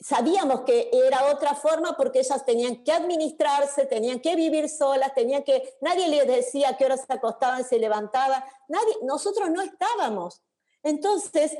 [0.00, 5.42] Sabíamos que era otra forma porque ellas tenían que administrarse, tenían que vivir solas, tenían
[5.42, 10.42] que, nadie les decía qué horas se acostaban, se levantaban, nadie, nosotros no estábamos.
[10.82, 11.56] Entonces,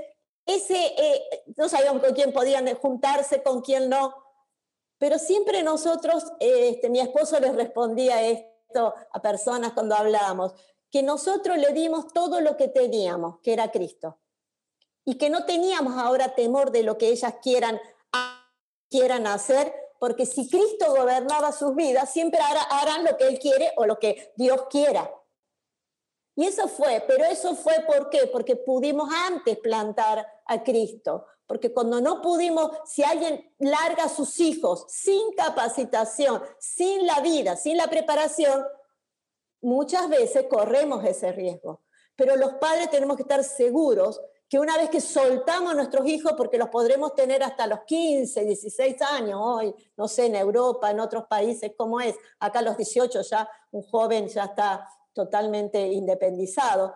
[0.47, 4.15] ese, eh, no sabíamos con quién podían juntarse, con quién no,
[5.01, 10.53] pero siempre nosotros, este, mi esposo les respondía esto a personas cuando hablábamos,
[10.91, 14.19] que nosotros le dimos todo lo que teníamos, que era Cristo.
[15.07, 17.81] Y que no teníamos ahora temor de lo que ellas quieran,
[18.91, 23.87] quieran hacer, porque si Cristo gobernaba sus vidas, siempre harán lo que Él quiere o
[23.87, 25.11] lo que Dios quiera.
[26.37, 28.27] Y eso fue, pero eso fue ¿por qué?
[28.27, 31.27] Porque pudimos antes plantar a Cristo.
[31.47, 37.77] Porque cuando no pudimos, si alguien larga sus hijos sin capacitación, sin la vida, sin
[37.77, 38.65] la preparación,
[39.61, 41.83] muchas veces corremos ese riesgo,
[42.17, 46.33] pero los padres tenemos que estar seguros que una vez que soltamos a nuestros hijos,
[46.37, 50.99] porque los podremos tener hasta los 15, 16 años hoy, no sé, en Europa, en
[50.99, 52.17] otros países, ¿cómo es?
[52.41, 56.93] Acá a los 18 ya un joven ya está totalmente independizado,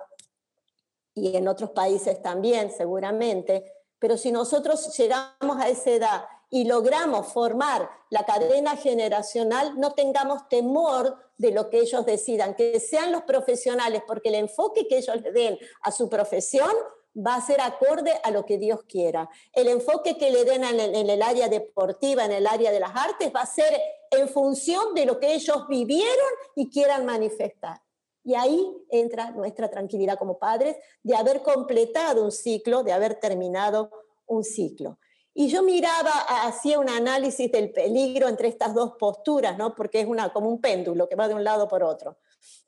[1.14, 7.28] y en otros países también, seguramente, pero si nosotros llegamos a esa edad y logramos
[7.28, 13.22] formar la cadena generacional, no tengamos temor de lo que ellos decidan, que sean los
[13.22, 16.70] profesionales, porque el enfoque que ellos le den a su profesión
[17.14, 19.28] va a ser acorde a lo que Dios quiera.
[19.52, 23.32] El enfoque que le den en el, área deportiva, en el área de las artes,
[23.34, 27.80] va a ser en función de lo que ellos vivieron y quieran manifestar.
[28.24, 33.90] Y ahí entra nuestra tranquilidad como padres de haber completado un ciclo, de haber terminado
[34.26, 34.98] un ciclo.
[35.36, 36.12] Y yo miraba,
[36.44, 39.74] hacía un análisis del peligro entre estas dos posturas, ¿no?
[39.74, 42.18] porque es una, como un péndulo que va de un lado por otro.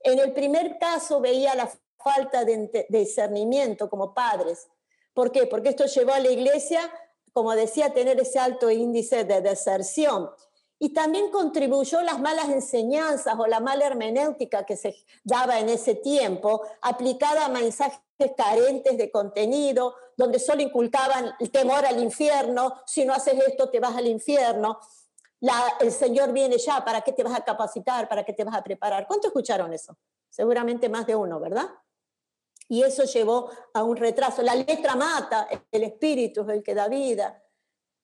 [0.00, 1.70] En el primer caso veía la
[2.06, 4.68] falta de discernimiento como padres.
[5.12, 5.46] ¿Por qué?
[5.46, 6.80] Porque esto llevó a la iglesia,
[7.32, 10.30] como decía, a tener ese alto índice de deserción.
[10.78, 15.94] Y también contribuyó las malas enseñanzas o la mala hermenéutica que se daba en ese
[15.94, 17.98] tiempo, aplicada a mensajes
[18.36, 23.80] carentes de contenido, donde solo inculcaban el temor al infierno, si no haces esto te
[23.80, 24.78] vas al infierno,
[25.80, 28.08] el Señor viene ya, ¿para qué te vas a capacitar?
[28.08, 29.06] ¿Para qué te vas a preparar?
[29.06, 29.96] ¿Cuánto escucharon eso?
[30.30, 31.68] Seguramente más de uno, ¿verdad?
[32.68, 34.42] Y eso llevó a un retraso.
[34.42, 37.42] La letra mata, el espíritu es el que da vida,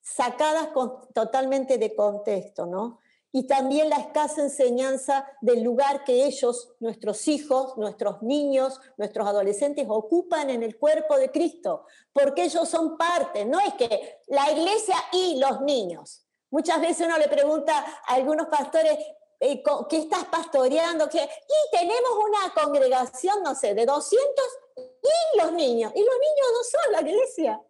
[0.01, 0.68] sacadas
[1.14, 2.98] totalmente de contexto, ¿no?
[3.35, 9.87] y también la escasa enseñanza del lugar que ellos, nuestros hijos, nuestros niños, nuestros adolescentes
[9.88, 14.96] ocupan en el cuerpo de Cristo, porque ellos son parte, no es que la iglesia
[15.12, 16.27] y los niños.
[16.51, 17.75] Muchas veces uno le pregunta
[18.07, 18.98] a algunos pastores,
[19.42, 21.09] eh, ¿qué estás pastoreando?
[21.12, 24.44] Y tenemos una congregación, no sé, de 200
[24.76, 25.92] y los niños.
[25.94, 27.62] Y los niños no son la iglesia,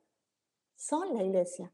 [0.77, 1.73] son la iglesia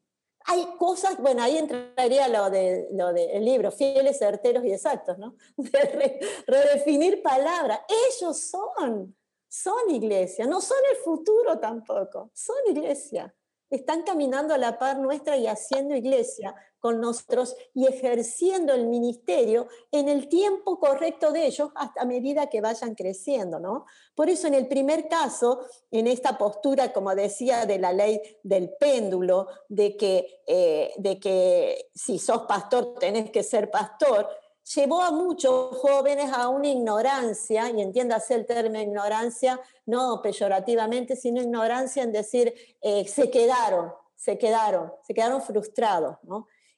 [0.49, 5.37] hay cosas, bueno, ahí entraría lo del lo de libro, fieles, certeros y exactos, ¿no?
[5.57, 7.81] De redefinir palabras.
[8.09, 9.15] Ellos son,
[9.47, 13.35] son iglesia, no son el futuro tampoco, son iglesia
[13.71, 19.67] están caminando a la par nuestra y haciendo iglesia con nosotros y ejerciendo el ministerio
[19.91, 23.85] en el tiempo correcto de ellos hasta medida que vayan creciendo, ¿no?
[24.15, 25.61] Por eso en el primer caso,
[25.91, 31.91] en esta postura, como decía, de la ley del péndulo, de que, eh, de que
[31.95, 34.29] si sos pastor tenés que ser pastor,
[34.75, 41.41] llevó a muchos jóvenes a una ignorancia, y entiéndase el término ignorancia, no peyorativamente, sino
[41.41, 46.17] ignorancia en decir, eh, se quedaron, se quedaron, se quedaron frustrados.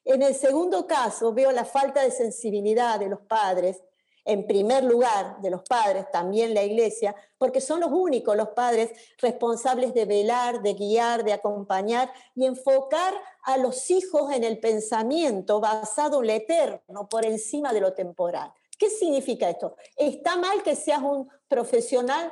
[0.03, 3.83] En el segundo caso, veo la falta de sensibilidad de los padres
[4.23, 8.91] en primer lugar de los padres, también la iglesia, porque son los únicos los padres
[9.17, 13.13] responsables de velar, de guiar, de acompañar y enfocar
[13.43, 18.53] a los hijos en el pensamiento basado en lo eterno por encima de lo temporal.
[18.77, 19.75] ¿Qué significa esto?
[19.95, 22.31] ¿Está mal que seas un profesional?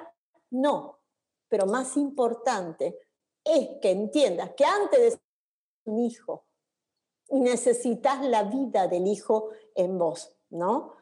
[0.51, 0.99] No,
[1.47, 2.99] pero más importante
[3.43, 5.19] es que entiendas que antes de ser
[5.85, 6.45] un hijo,
[7.29, 10.95] necesitas la vida del hijo en vos, ¿no?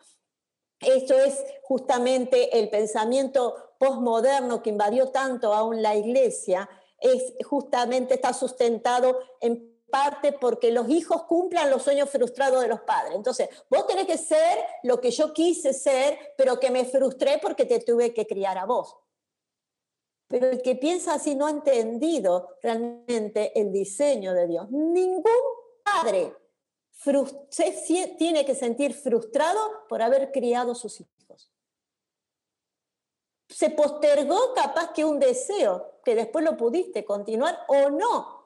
[0.80, 6.70] Esto es justamente el pensamiento postmoderno que invadió tanto aún la iglesia,
[7.00, 12.82] es justamente está sustentado en parte porque los hijos cumplan los sueños frustrados de los
[12.82, 13.16] padres.
[13.16, 17.66] Entonces, vos tenés que ser lo que yo quise ser, pero que me frustré porque
[17.66, 18.98] te tuve que criar a vos.
[20.28, 24.70] Pero el que piensa así no ha entendido realmente el diseño de Dios.
[24.70, 25.24] Ningún
[25.84, 26.36] padre
[28.18, 31.52] tiene que sentir frustrado por haber criado sus hijos.
[33.50, 38.38] Se postergó capaz que un deseo, que después lo pudiste continuar o no,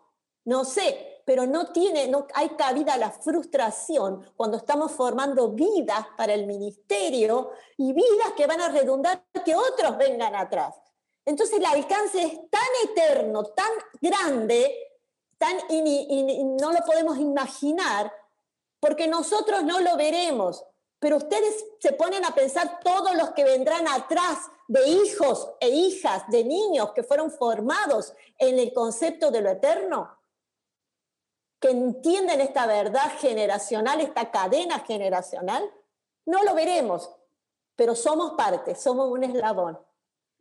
[0.45, 6.34] no sé, pero no tiene, no hay cabida la frustración cuando estamos formando vidas para
[6.34, 10.76] el ministerio y vidas que van a redundar que otros vengan atrás.
[11.26, 13.72] Entonces el alcance es tan eterno, tan
[14.02, 14.76] grande,
[15.38, 15.58] tan
[16.60, 18.12] no lo podemos imaginar
[18.82, 20.65] porque nosotros no lo veremos,
[20.99, 26.23] pero ustedes se ponen a pensar todos los que vendrán atrás de hijos e hijas,
[26.27, 30.17] de niños que fueron formados en el concepto de lo eterno,
[31.59, 35.71] que entienden esta verdad generacional, esta cadena generacional.
[36.25, 37.09] No lo veremos,
[37.75, 39.79] pero somos parte, somos un eslabón.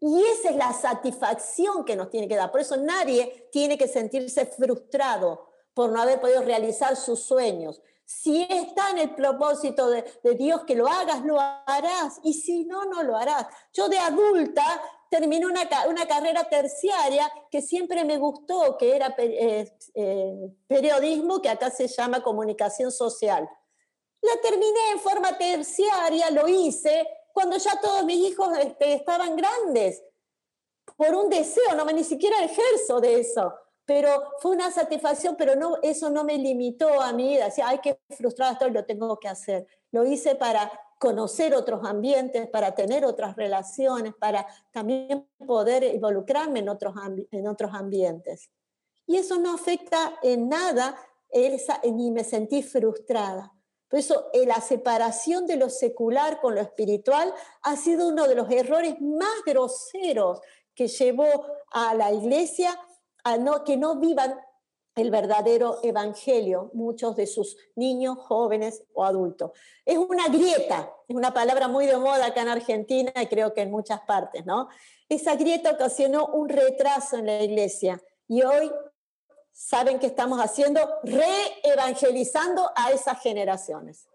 [0.00, 2.50] Y esa es la satisfacción que nos tiene que dar.
[2.50, 7.82] Por eso nadie tiene que sentirse frustrado por no haber podido realizar sus sueños.
[8.12, 10.02] Si está en el propósito de,
[10.34, 12.18] Dios que lo hagas, lo harás.
[12.24, 13.46] Y si no, no lo harás.
[13.72, 14.64] Yo de adulta
[15.08, 21.50] terminé una, una carrera terciaria que siempre me gustó, que era eh, eh, periodismo, que
[21.50, 23.48] acá se llama comunicación social.
[24.22, 30.02] La terminé en forma terciaria, lo hice cuando ya todos mis hijos este, estaban grandes.
[30.96, 33.54] Por un deseo, no me ni siquiera ejerzo de eso
[33.90, 37.46] pero fue una satisfacción, pero no, eso no me limitó a mi vida.
[37.46, 39.66] Decía, ay, qué frustrada estoy, lo tengo que hacer.
[39.90, 40.70] Lo hice para
[41.00, 46.94] conocer otros ambientes, para tener otras relaciones, para también poder involucrarme en otros,
[47.32, 48.52] en otros ambientes.
[49.08, 50.96] Y eso no afecta en nada,
[51.28, 53.52] esa, ni me sentí frustrada.
[53.88, 58.36] Por eso eh, la separación de lo secular con lo espiritual ha sido uno de
[58.36, 60.40] los errores más groseros
[60.76, 61.26] que llevó
[61.72, 62.78] a la iglesia
[63.38, 64.38] no, que no vivan
[64.96, 69.52] el verdadero evangelio, muchos de sus niños, jóvenes o adultos.
[69.84, 73.62] Es una grieta, es una palabra muy de moda acá en Argentina y creo que
[73.62, 74.68] en muchas partes, ¿no?
[75.08, 78.70] Esa grieta ocasionó un retraso en la iglesia y hoy
[79.52, 84.06] saben que estamos haciendo re-evangelizando a esas generaciones.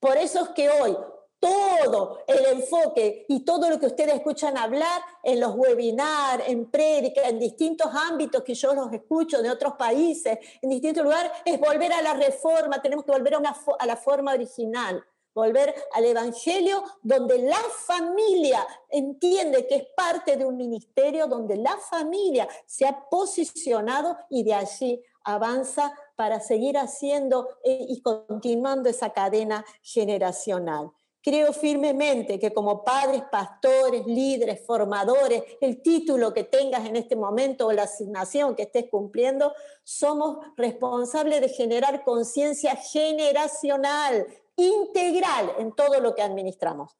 [0.00, 0.96] Por eso es que hoy
[1.44, 7.28] todo el enfoque y todo lo que ustedes escuchan hablar en los webinars, en prédica,
[7.28, 11.92] en distintos ámbitos que yo los escucho de otros países, en distintos lugares, es volver
[11.92, 16.82] a la reforma, tenemos que volver a, una, a la forma original, volver al Evangelio
[17.02, 23.06] donde la familia entiende que es parte de un ministerio, donde la familia se ha
[23.10, 30.92] posicionado y de allí avanza para seguir haciendo eh, y continuando esa cadena generacional.
[31.24, 37.66] Creo firmemente que como padres, pastores, líderes, formadores, el título que tengas en este momento
[37.66, 39.54] o la asignación que estés cumpliendo,
[39.84, 46.94] somos responsables de generar conciencia generacional, integral en todo lo que administramos.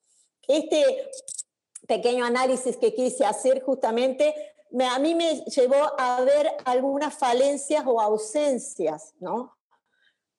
[0.48, 1.10] Este
[1.86, 4.34] pequeño análisis que quise hacer justamente
[4.90, 9.58] a mí me llevó a ver algunas falencias o ausencias, ¿no?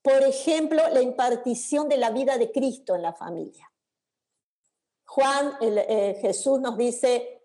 [0.02, 3.72] Por ejemplo, la impartición de la vida de Cristo en la familia.
[5.06, 7.42] Juan, eh, Jesús nos dice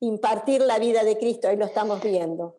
[0.00, 2.58] impartir la vida de Cristo, ahí lo estamos viendo.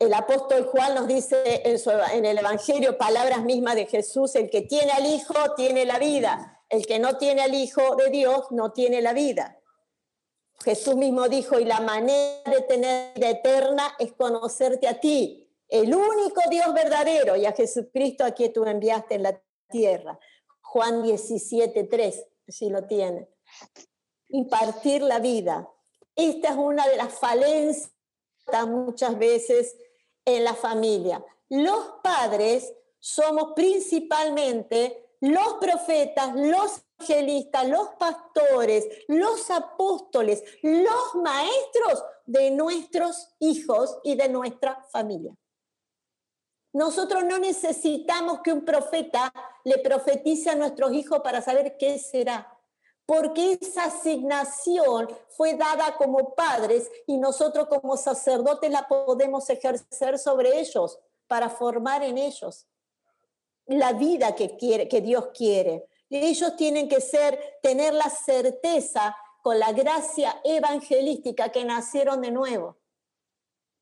[0.00, 1.78] El apóstol Juan nos dice en,
[2.12, 6.64] en el Evangelio palabras mismas de Jesús, el que tiene al Hijo tiene la vida,
[6.68, 9.60] el que no tiene al Hijo de Dios no tiene la vida.
[10.64, 15.94] Jesús mismo dijo, y la manera de tener vida eterna es conocerte a ti, el
[15.94, 20.18] único Dios verdadero, y a Jesucristo a quien tú enviaste en la tierra.
[20.62, 23.28] Juan 17, 3 si lo tiene.
[24.28, 25.68] Impartir la vida.
[26.14, 27.92] Esta es una de las falencias
[28.66, 29.76] muchas veces
[30.24, 31.24] en la familia.
[31.48, 42.50] Los padres somos principalmente los profetas, los evangelistas, los pastores, los apóstoles, los maestros de
[42.50, 45.34] nuestros hijos y de nuestra familia.
[46.76, 49.32] Nosotros no necesitamos que un profeta
[49.64, 52.52] le profetice a nuestros hijos para saber qué será
[53.06, 60.58] porque esa asignación fue dada como padres y nosotros como sacerdotes la podemos ejercer sobre
[60.58, 60.98] ellos
[61.28, 62.66] para formar en ellos
[63.66, 65.86] la vida que, quiere, que Dios quiere.
[66.10, 72.76] Ellos tienen que ser, tener la certeza con la gracia evangelística que nacieron de nuevo.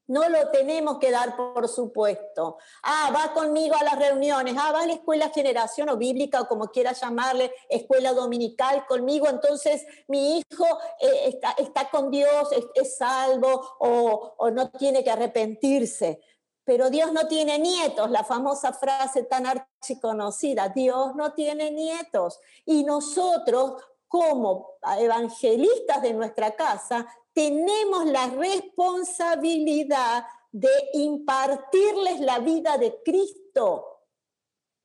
[0.06, 2.58] No lo tenemos que dar por supuesto.
[2.82, 6.48] Ah, va conmigo a las reuniones, ah, va a la escuela generación o bíblica o
[6.48, 10.66] como quiera llamarle, escuela dominical conmigo, entonces mi hijo
[11.00, 16.20] eh, está, con Dios, es, salvo o, o no tiene que arrepentirse.
[16.64, 22.40] Pero Dios no tiene nietos, la famosa frase tan archiconocida, Dios no tiene nietos.
[22.64, 23.82] Y nosotros
[24.14, 27.04] como evangelistas de nuestra casa
[27.34, 34.02] tenemos la responsabilidad de impartirles la vida de Cristo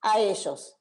[0.02, 0.76] a ellos,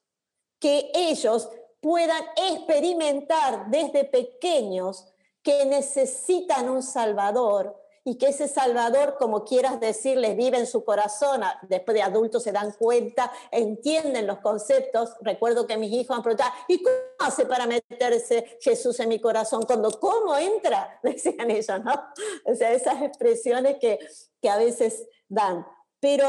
[0.58, 1.48] que ellos
[1.80, 5.12] puedan experimentar desde pequeños
[5.42, 7.78] que necesitan un Salvador
[8.08, 12.52] y que ese Salvador, como quieras decirles, vive en su corazón, después de adultos se
[12.52, 15.10] dan cuenta, entienden los conceptos.
[15.20, 19.64] Recuerdo que mis hijos han preguntado, ¿y cómo hace para meterse Jesús en mi corazón?
[19.64, 20.98] Cuando, ¿cómo entra?
[21.02, 21.92] Decían ellos, ¿no?
[22.46, 23.98] O sea, esas expresiones que,
[24.40, 25.66] que a veces dan.
[26.00, 26.24] Pero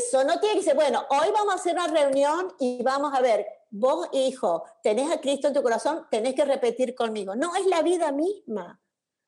[0.00, 3.20] eso no tiene que ser, bueno, hoy vamos a hacer una reunión y vamos a
[3.20, 7.36] ver, vos, hijo, tenés a Cristo en tu corazón, tenés que repetir conmigo.
[7.36, 8.81] No, es la vida misma.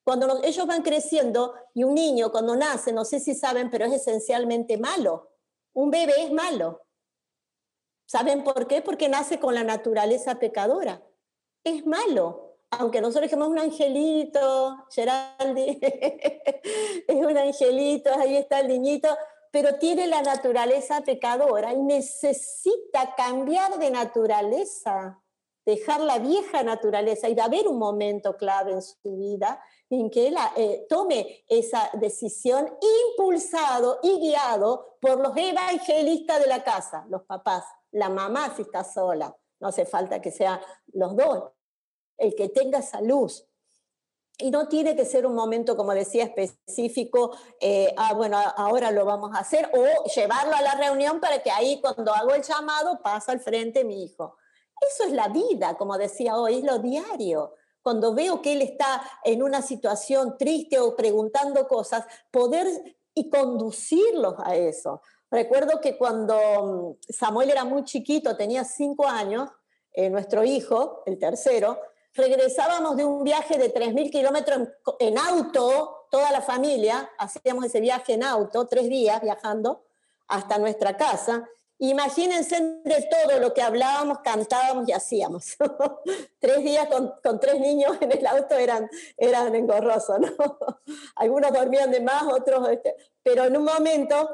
[0.04, 3.94] Cuando ellos van creciendo y un niño cuando nace, no sé si saben, pero es
[3.94, 5.30] esencialmente malo.
[5.72, 6.82] Un bebé es malo.
[8.06, 8.82] ¿Saben por qué?
[8.82, 11.02] Porque nace con la naturaleza pecadora.
[11.64, 12.58] Es malo.
[12.70, 15.78] Aunque nosotros dijimos un angelito, Geraldi,
[17.08, 19.08] es un angelito, ahí está el niñito,
[19.50, 25.22] pero tiene la naturaleza pecadora y necesita cambiar de naturaleza,
[25.64, 29.62] dejar la vieja naturaleza y va a haber un momento clave en su vida
[30.00, 32.76] en que él eh, tome esa decisión
[33.10, 38.84] impulsado y guiado por los evangelistas de la casa, los papás, la mamá si está
[38.84, 40.60] sola, no hace falta que sean
[40.92, 41.52] los dos,
[42.18, 43.46] el que tenga esa luz.
[44.36, 49.04] Y no tiene que ser un momento, como decía, específico, eh, ah, bueno, ahora lo
[49.04, 53.00] vamos a hacer, o llevarlo a la reunión para que ahí cuando hago el llamado
[53.00, 54.36] pasa al frente mi hijo.
[54.90, 57.54] Eso es la vida, como decía hoy, es lo diario
[57.84, 62.66] cuando veo que él está en una situación triste o preguntando cosas, poder
[63.14, 65.02] y conducirlos a eso.
[65.30, 69.50] Recuerdo que cuando mm, Samuel era muy chiquito, tenía cinco años,
[69.92, 71.78] eh, nuestro hijo, el tercero,
[72.14, 74.68] regresábamos de un viaje de 3.000 kilómetros
[74.98, 79.84] en, auto, toda la familia, hacíamos ese viaje en auto, tres días viajando
[80.28, 81.46] hasta nuestra casa,
[81.90, 85.56] Imagínense de todo lo que hablábamos, cantábamos y hacíamos.
[86.38, 90.30] tres días con, tres niños en el auto eran, eran engorrosos, ¿no?
[91.16, 92.68] Algunos dormían de más, otros...
[92.70, 94.30] Este, pero en un momento,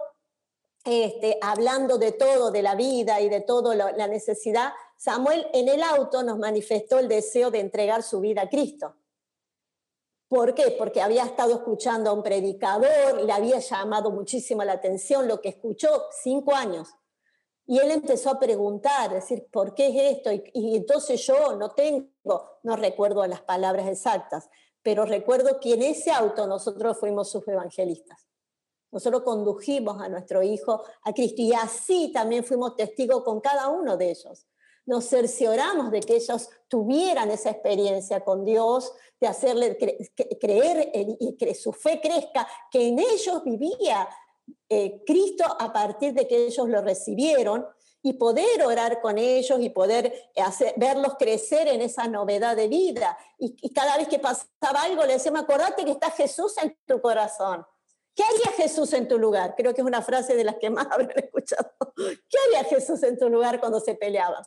[0.84, 5.82] este, hablando de todo, de la vida y de todo, la necesidad, Samuel en el
[5.82, 8.96] auto nos manifestó el deseo de entregar su vida a Cristo.
[10.28, 10.76] ¿Por qué?
[10.78, 15.48] Porque había estado escuchando a un predicador, le había llamado muchísimo la atención lo que
[15.48, 16.94] escuchó, cinco años
[17.70, 20.32] y él empezó a preguntar, decir, ¿por qué es esto?
[20.32, 22.10] Y, entonces yo no tengo,
[22.64, 24.50] no recuerdo las palabras exactas,
[24.82, 28.26] pero recuerdo que en ese auto nosotros fuimos sus evangelistas.
[28.90, 33.96] Nosotros condujimos a nuestro hijo a Cristo y así también fuimos testigos con cada uno
[33.96, 34.48] de ellos.
[34.84, 39.78] Nos cercioramos de que ellos tuvieran esa experiencia con Dios, de hacerle
[40.40, 44.08] creer y que su fe crezca, que en ellos vivía
[44.68, 47.66] eh, Cristo a partir de que ellos lo recibieron
[48.03, 53.18] y poder orar con ellos y poder hacer, verlos crecer en esa novedad de vida.
[53.38, 57.66] Y, cada vez que pasaba algo le decíamos, acordate que está Jesús en tu corazón.
[58.14, 59.55] ¿Qué haría Jesús en tu lugar?
[59.57, 61.70] Creo que es una frase de las que más habrán escuchado.
[61.97, 64.43] ¿Qué haría Jesús en tu lugar cuando se peleaba?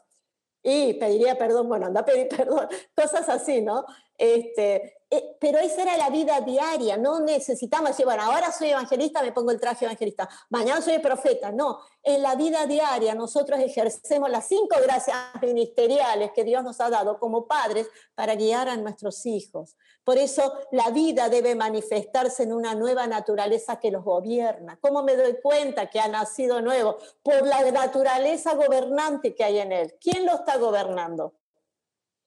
[0.64, 3.86] Y pediría perdón, bueno, anda a pedir perdón, cosas así, ¿no?
[4.18, 9.22] Este, eh, pero esa era la vida diaria, no necesitamos decir, bueno, ahora soy evangelista,
[9.22, 14.28] me pongo el traje evangelista, mañana soy profeta, no, en la vida diaria nosotros ejercemos
[14.32, 19.24] las cinco gracias ministeriales que Dios nos ha dado como padres para guiar a nuestros
[19.28, 19.78] hijos.
[20.04, 24.80] Por eso la vida debe manifestarse en una nueva naturaleza que los gobierna.
[24.82, 26.98] ¿Cómo me doy cuenta que ha nacido nuevo?
[27.22, 29.96] Por la naturaleza gobernante que hay en él.
[30.02, 31.36] ¿Quién lo está gobernando?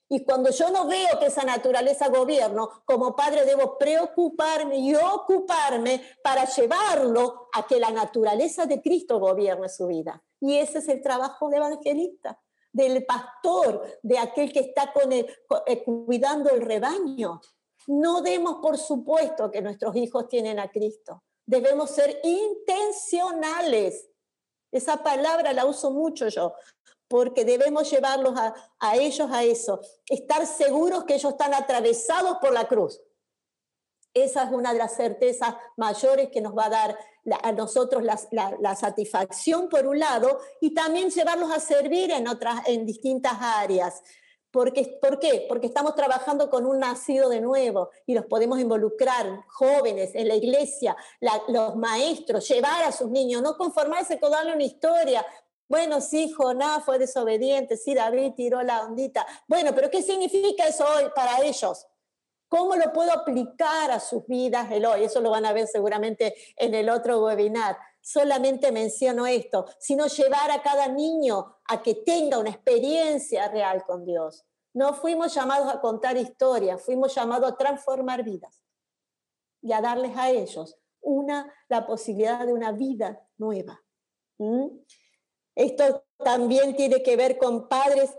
[0.08, 6.00] Y cuando yo no veo que esa naturaleza gobierno, como padre debo preocuparme y ocuparme
[6.22, 10.22] para llevarlo a que la naturaleza de Cristo gobierne su vida.
[10.40, 12.40] Y ese es el trabajo de evangelista,
[12.72, 15.26] del pastor, de aquel que está con eh,
[15.84, 17.40] cuidando el rebaño.
[17.88, 21.24] No demos por supuesto que nuestros hijos tienen a Cristo.
[21.44, 24.08] Debemos ser intencionales.
[24.70, 26.54] Esa palabra la uso mucho yo
[27.08, 32.66] porque debemos llevarlos a, ellos a eso, estar seguros que ellos están atravesados por la
[32.66, 33.00] cruz.
[34.12, 36.98] Esa es una de las certezas mayores que nos va a dar
[37.42, 42.86] a nosotros la, satisfacción por un lado y también llevarlos a servir en, otras, en
[42.86, 44.02] distintas áreas.
[44.50, 45.46] ¿Por qué?
[45.50, 50.34] Porque estamos trabajando con un nacido de nuevo y los podemos involucrar, jóvenes, en la
[50.34, 50.96] iglesia,
[51.48, 55.26] los maestros, llevar a sus niños, no conformarse con darle una historia,
[55.68, 59.26] bueno, sí, Jonás fue desobediente, sí, David tiró la ondita.
[59.48, 61.86] Bueno, pero ¿qué significa eso hoy para ellos?
[62.48, 65.04] ¿Cómo lo puedo aplicar a sus vidas el hoy?
[65.04, 67.76] Eso lo van a ver seguramente en el otro webinar.
[68.00, 74.04] Solamente menciono esto, sino llevar a cada niño a que tenga una experiencia real con
[74.04, 74.44] Dios.
[74.72, 78.62] No fuimos llamados a contar historias, fuimos llamados a transformar vidas
[79.60, 83.82] y a darles a ellos una, la posibilidad de una vida nueva.
[84.38, 84.66] ¿Mm?
[85.56, 88.10] Esto también tiene que ver con padres,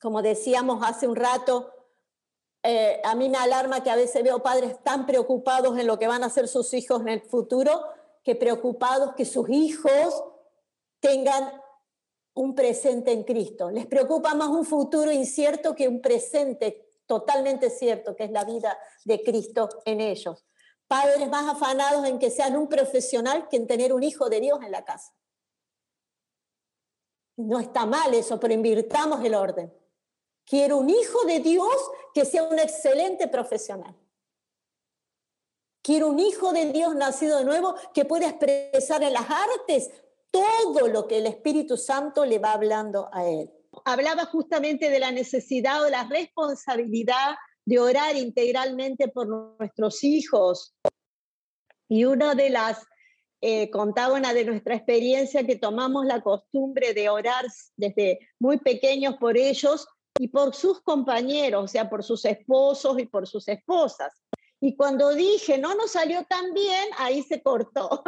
[0.00, 1.72] como decíamos hace un rato,
[2.64, 6.08] eh, a mí me alarma que a veces veo padres tan preocupados en lo que
[6.08, 7.82] van a hacer sus hijos en el futuro,
[8.22, 10.24] que preocupados que sus hijos
[11.00, 11.60] tengan
[12.34, 13.70] un presente en Cristo.
[13.70, 18.76] Les preocupa más un futuro incierto que un presente totalmente cierto, que es la vida
[19.04, 20.44] de Cristo en ellos.
[20.88, 24.60] Padres más afanados en que sean un profesional que en tener un hijo de Dios
[24.62, 25.12] en la casa.
[27.48, 29.72] No está mal eso, pero invirtamos el orden.
[30.44, 31.74] Quiero un hijo de Dios
[32.14, 33.94] que sea un excelente profesional.
[35.82, 39.90] Quiero un hijo de Dios nacido de nuevo que pueda expresar en las artes
[40.30, 43.52] todo lo que el Espíritu Santo le va hablando a él.
[43.84, 47.34] Hablaba justamente de la necesidad o la responsabilidad
[47.64, 50.74] de orar integralmente por nuestros hijos.
[51.88, 52.86] Y una de las
[53.44, 57.44] eh, contaba una de nuestra experiencia que tomamos la costumbre de orar
[57.76, 63.06] desde muy pequeños por ellos y por sus compañeros, o sea, por sus esposos y
[63.06, 64.12] por sus esposas.
[64.60, 68.04] Y cuando dije, no nos salió tan bien, ahí se cortó.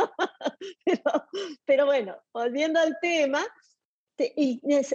[1.67, 3.45] pero, bueno, volviendo al tema,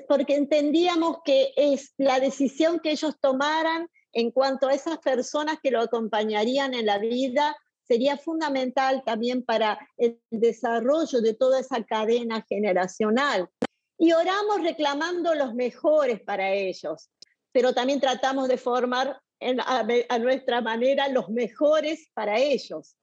[0.07, 5.71] porque entendíamos que es la decisión que ellos tomaran en cuanto a esas personas que
[5.71, 7.57] lo acompañarían en la vida
[7.89, 13.49] sería fundamental también para el desarrollo de toda esa cadena generacional.
[13.97, 17.09] Y oramos reclamando los mejores para ellos,
[17.51, 19.19] pero también tratamos de formar
[19.65, 22.95] a, nuestra manera los mejores para ellos.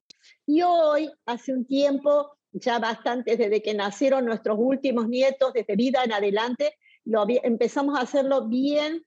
[0.45, 6.03] Y hoy, hace un tiempo, ya bastante desde que nacieron nuestros últimos nietos, desde vida
[6.05, 9.05] en adelante, lo, empezamos a hacerlo bien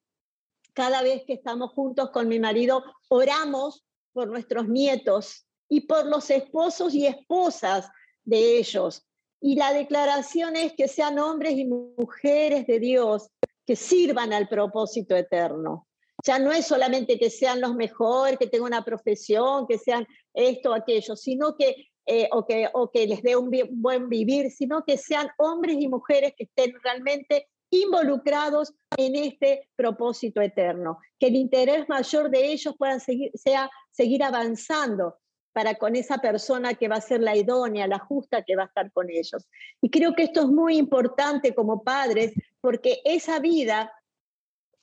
[0.75, 6.29] cada vez que estamos juntos con mi marido, oramos por nuestros nietos, y por los
[6.31, 7.89] esposos y esposas
[8.25, 9.07] de ellos.
[9.41, 13.31] Y la declaración es que sean hombres y mujeres de Dios
[13.65, 15.87] que sirvan al propósito eterno.
[16.27, 20.73] Ya no es solamente que sean los mejores, que tengan una profesión, que sean esto
[20.73, 24.85] o aquello, sino que, eh, o que, o que les dé un buen vivir, sino
[24.85, 31.37] que sean hombres y mujeres que estén realmente involucrados en este propósito eterno, que el
[31.37, 35.20] interés mayor de ellos pueda seguir, sea seguir avanzando
[35.53, 38.67] para con esa persona que va a ser la idónea, la justa que va a
[38.67, 39.49] estar con ellos.
[39.81, 43.93] Y creo que esto es muy importante como padres, porque esa vida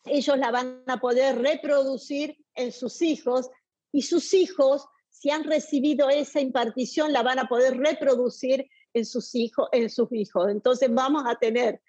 [0.06, 3.50] ellos la van a poder reproducir en sus hijos
[3.92, 9.36] y sus hijos, si han recibido esa impartición, la van a poder reproducir en sus
[9.36, 9.70] hijos.
[9.72, 10.50] En sus hijos.
[10.50, 11.82] Entonces vamos a tener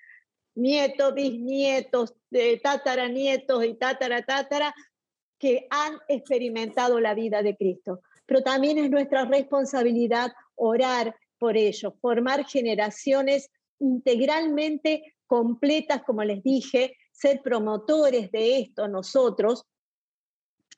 [0.55, 2.15] nietos, bisnietos,
[2.63, 4.75] tataranietos y tatara,
[5.39, 11.95] que han experimentado la vida de Cristo pero también es nuestra responsabilidad orar por ellos,
[11.99, 13.51] formar generaciones
[13.81, 19.65] integralmente completas, como les dije, ser promotores de esto nosotros,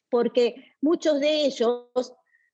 [0.09, 1.89] porque muchos de ellos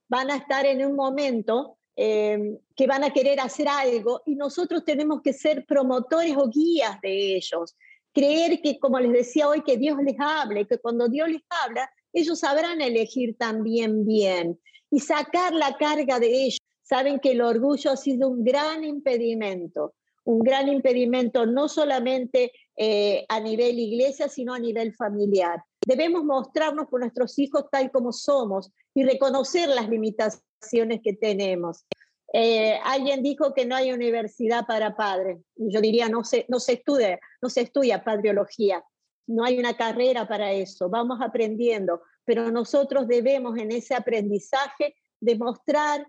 [0.09, 4.83] van a estar en un momento eh, que van a querer hacer algo y nosotros
[4.83, 7.77] tenemos que ser promotores o guías de ellos.
[8.15, 11.91] Creer que, como les decía hoy, que Dios les hable, que cuando Dios les habla,
[12.15, 14.59] ellos sabrán elegir también bien
[14.97, 16.59] y sacar la carga de ellos.
[16.83, 19.93] Saben que el orgullo ha sido un gran impedimento.
[20.25, 25.63] un gran impedimento no solamente eh, a nivel iglesia, sino a nivel familiar.
[25.87, 31.85] Debemos mostrarnos con nuestros hijos tal como somos y reconocer las limitaciones que tenemos.
[32.33, 35.39] Eh, alguien dijo que no hay universidad para padres.
[35.57, 38.83] Yo diría, no se, no se estudia, no se estudia padriología.
[39.29, 40.89] No hay una carrera para eso.
[40.89, 42.01] Vamos aprendiendo.
[42.27, 46.07] Pero nosotros debemos en ese aprendizaje demostrar,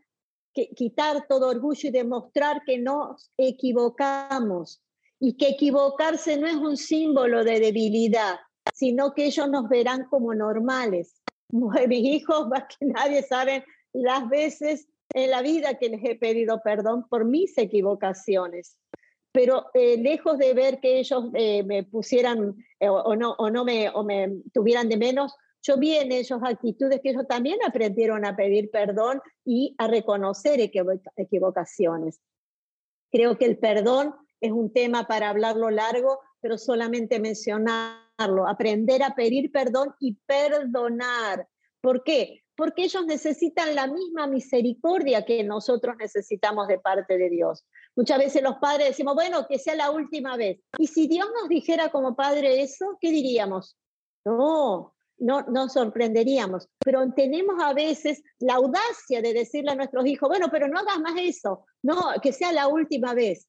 [0.54, 4.84] que, quitar todo orgullo y demostrar que nos equivocamos.
[5.20, 8.36] Y que equivocarse no es un símbolo de debilidad,
[8.74, 11.22] sino que ellos nos verán como normales.
[11.50, 13.64] Mis hijos, más que nadie, saben
[13.94, 18.78] las veces en la vida que les he pedido perdón por mis equivocaciones.
[19.32, 23.64] Pero eh, lejos de ver que ellos eh, me pusieran eh, o, no, o, no
[23.64, 25.36] me, o me tuvieran de menos,
[25.68, 30.60] yo vi en ellos actitudes que ellos también aprendieron a pedir perdón y a reconocer
[30.62, 32.22] equivocaciones.
[33.12, 39.16] Creo que el perdón es un tema para hablarlo largo, pero solamente mencionarlo, aprender a
[39.16, 41.48] pedir perdón y perdonar.
[41.82, 42.44] ¿Por qué?
[42.58, 47.64] porque ellos necesitan la misma misericordia que nosotros necesitamos de parte de Dios.
[47.96, 50.60] Muchas veces los padres decimos, bueno, que sea la última vez.
[50.80, 53.78] Y si Dios nos dijera como padre eso, ¿qué diríamos?
[54.26, 56.70] No, no nos sorprenderíamos.
[56.80, 61.00] Pero tenemos a veces la audacia de decirle a nuestros hijos, bueno, pero no hagas
[61.00, 63.48] más eso, no, que sea la última vez.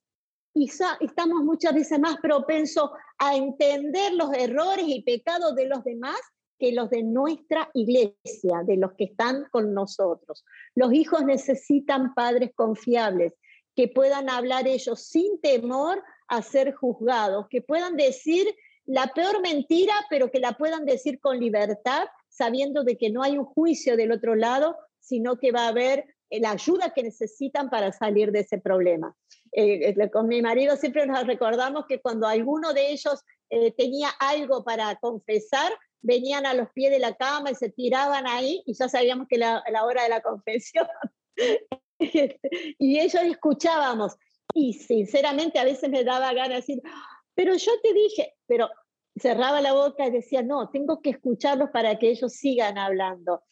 [0.55, 6.19] Y estamos muchas veces más propensos a entender los errores y pecados de los demás
[6.59, 10.45] que los de nuestra iglesia, de los que están con nosotros.
[10.75, 13.35] Los hijos necesitan padres confiables,
[13.77, 18.53] que puedan hablar ellos sin temor a ser juzgados, que puedan decir
[18.89, 23.37] la peor mentira, pero que la puedan decir con libertad, sabiendo de que no hay
[23.37, 27.93] un juicio del otro lado, sino que va a haber la ayuda que necesitan para
[27.93, 29.15] salir de ese problema.
[29.53, 34.09] Eh, eh, con mi marido siempre nos recordamos que cuando alguno de ellos eh, tenía
[34.21, 35.71] algo para confesar,
[36.01, 39.37] venían a los pies de la cama y se tiraban ahí y ya sabíamos que
[39.37, 40.87] la, la hora de la confesión.
[41.99, 44.17] y ellos escuchábamos
[44.55, 46.83] y sinceramente a veces me daba ganas de decir,
[47.39, 48.69] pero yo te dije, pero
[49.17, 53.45] cerraba la boca y decía, no, tengo que escucharlos para que ellos sigan hablando.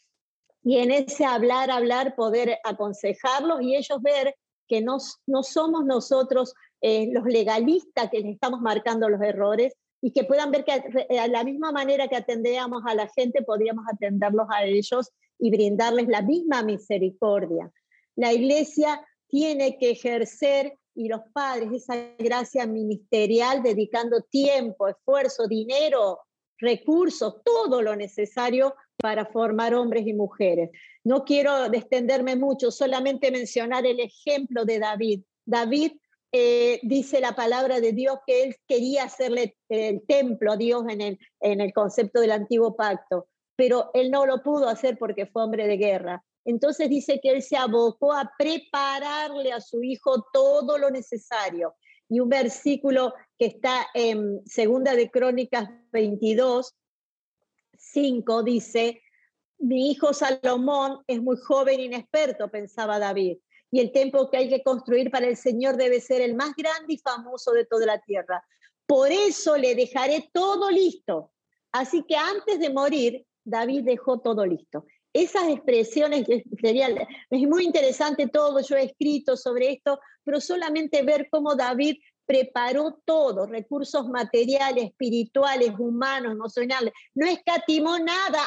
[0.65, 4.35] Y en ese hablar, hablar, poder aconsejarlos y ellos ver
[4.67, 4.97] que no,
[5.29, 10.51] no somos nosotros eh, los legalistas que les estamos marcando los errores, y que puedan
[10.51, 10.73] ver que
[11.21, 16.09] a la misma manera que atendíamos a la gente, podríamos atenderlos a ellos y brindarles
[16.09, 17.71] la misma misericordia.
[18.17, 26.21] La iglesia tiene que ejercer y los padres esa gracia ministerial dedicando tiempo, esfuerzo, dinero,
[26.59, 30.71] recursos, todo lo necesario para formar hombres y mujeres.
[31.05, 35.23] No quiero extenderme mucho, solamente mencionar el ejemplo de David.
[35.45, 35.93] David
[36.33, 41.01] eh, dice la palabra de Dios que él quería hacerle el templo a Dios en
[41.03, 45.45] el, en el concepto del antiguo pacto, pero él no lo pudo hacer porque fue
[45.45, 46.25] hombre de guerra.
[46.47, 51.75] Entonces dice que él se abocó a prepararle a su hijo todo lo necesario.
[52.09, 56.75] Y un versículo que está en Segunda de Crónicas 22,
[57.77, 59.03] 5 dice,
[59.59, 63.39] mi hijo Salomón es muy joven e inexperto, pensaba David
[63.71, 66.95] y el templo que hay que construir para el Señor debe ser el más grande
[66.95, 68.45] y famoso de toda la tierra.
[68.87, 71.33] Por eso le dejaré todo listo.
[71.73, 74.87] Así que antes de morir, David dejó todo listo.
[75.17, 76.27] Esas expresiones,
[76.61, 76.89] sería,
[77.31, 81.97] es muy interesante todo, yo he escrito sobre esto, pero solamente ver cómo David
[82.27, 88.41] preparó todo, recursos materiales, espirituales, humanos, emocionales, no escatimó nada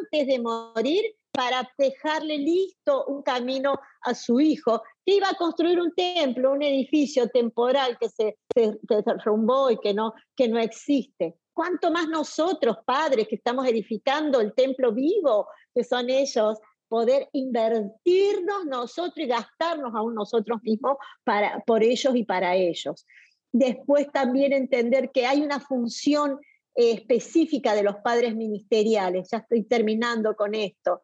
[0.00, 5.80] antes de morir para dejarle listo un camino a su hijo, que iba a construir
[5.80, 8.36] un templo, un edificio temporal que se,
[8.82, 11.36] derrumbó y que no, que no existe.
[11.52, 15.46] ¿Cuánto más nosotros, padres, que estamos edificando el templo vivo,
[15.76, 16.58] que son ellos,
[16.88, 23.06] poder invertirnos nosotros y gastarnos aún nosotros mismos para, por ellos y para ellos?
[23.52, 26.40] Después también entender que hay una función
[26.74, 29.28] eh, específica de los padres ministeriales.
[29.30, 31.02] Ya estoy terminando con esto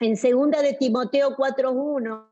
[0.00, 2.28] en segunda de Timoteo 4.1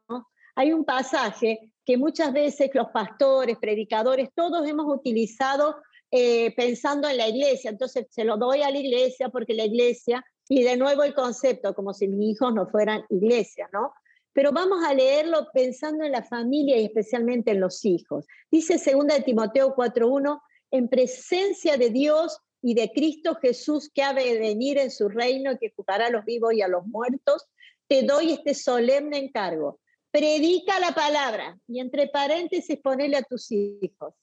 [0.55, 5.76] hay un pasaje que muchas veces los pastores, predicadores, todos hemos utilizado
[6.11, 7.70] eh, pensando en la iglesia.
[7.70, 11.75] Entonces se lo doy a la iglesia porque la iglesia, y de nuevo el concepto,
[11.75, 13.93] como si mis hijos no fueran iglesia, ¿no?
[14.33, 18.27] Pero vamos a leerlo pensando en la familia y especialmente en los hijos.
[18.51, 20.41] Dice segunda de Timoteo 4.1,
[20.73, 25.53] en presencia de Dios y de Cristo Jesús que ha de venir en su reino
[25.53, 27.47] y que juzgará a los vivos y a los muertos,
[27.89, 29.81] te doy este solemne encargo.
[30.11, 34.15] predica la palabra y entre paréntesis ponele a tus hijos.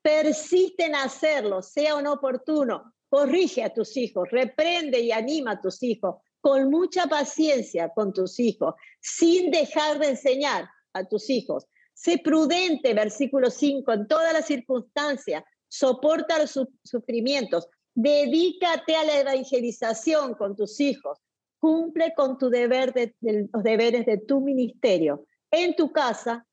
[0.00, 2.94] Persiste en hacerlo, sea o no oportuno.
[3.12, 8.40] Corrige a tus hijos, reprende y anima a tus hijos con mucha paciencia con tus
[8.40, 11.66] hijos, sin dejar de enseñar a tus hijos.
[11.92, 20.32] Sé prudente, versículo 5, en todas las circunstancias, soporta los sufrimientos, dedícate a la evangelización
[20.32, 21.18] con tus hijos,
[21.58, 26.46] cumple con tu deber de, los deberes de tu ministerio en tu casa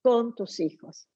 [0.00, 1.08] con tus hijos.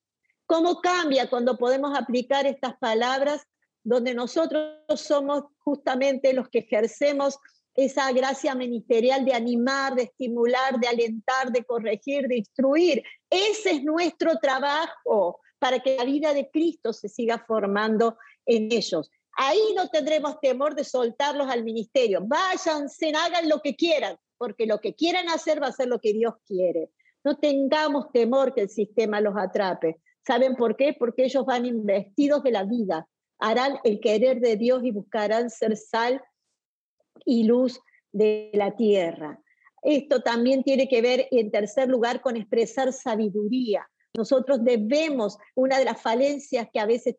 [0.45, 3.47] ¿Cómo cambia cuando podemos aplicar estas palabras
[3.83, 7.39] donde nosotros somos justamente los que ejercemos
[7.75, 13.03] esa gracia ministerial de animar, de estimular, de alentar, de corregir, de instruir?
[13.31, 18.17] Ese es nuestro trabajo para que la vida de Cristo se siga formando
[18.47, 19.11] en ellos.
[19.37, 22.21] Ahí no tendremos temor de soltarlos al ministerio.
[22.23, 26.13] Váyanse, hagan lo que quieran, porque lo que quieran hacer va a ser lo que
[26.13, 26.91] Dios quiere.
[27.23, 30.01] No tengamos temor que el sistema los atrape.
[30.27, 30.95] ¿Saben por qué?
[30.99, 33.09] Porque ellos van investidos de la vida,
[33.41, 36.23] harán el querer de Dios y buscarán ser sal
[37.25, 37.81] y luz
[38.13, 39.41] de la tierra.
[39.83, 43.89] Esto también tiene que ver, en tercer lugar, con expresar sabiduría.
[44.15, 47.17] Nosotros debemos, una de las falencias que a veces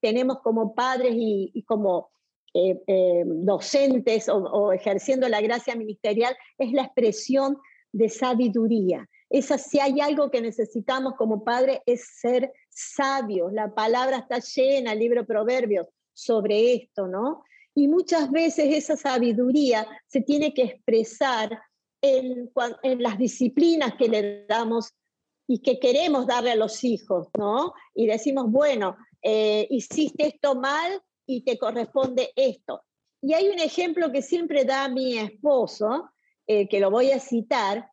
[0.00, 2.10] tenemos como padres y, como
[2.52, 7.56] eh, eh, docentes o, ejerciendo la gracia ministerial, es la expresión
[7.92, 9.08] de sabiduría.
[9.34, 13.52] Esa, si hay algo que necesitamos como padres es ser sabios.
[13.52, 17.42] La palabra está llena, el libro Proverbios, sobre esto, ¿no?
[17.74, 21.60] Y muchas veces esa sabiduría se tiene que expresar
[22.00, 22.48] en,
[22.84, 24.94] en las disciplinas que le damos
[25.48, 27.74] y que queremos darle a los hijos, ¿no?
[27.92, 32.82] Y decimos, bueno, eh, hiciste esto mal y te corresponde esto.
[33.20, 36.08] Y hay un ejemplo que siempre da mi esposo,
[36.46, 37.90] eh, que lo voy a citar,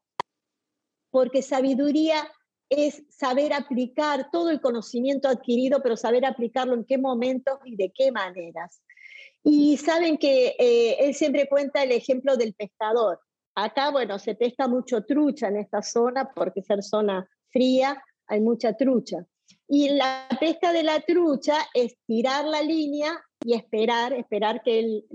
[1.11, 2.27] porque sabiduría
[2.69, 7.91] es saber aplicar todo el conocimiento adquirido, pero saber aplicarlo en qué momentos y de
[7.93, 8.81] qué maneras.
[9.43, 13.19] Y saben que eh, él siempre cuenta el ejemplo del pescador.
[13.55, 18.73] Acá, bueno, se pesca mucho trucha en esta zona, porque ser zona fría hay mucha
[18.77, 19.25] trucha.
[19.67, 25.05] Y la pesca de la trucha es tirar la línea y esperar, esperar que el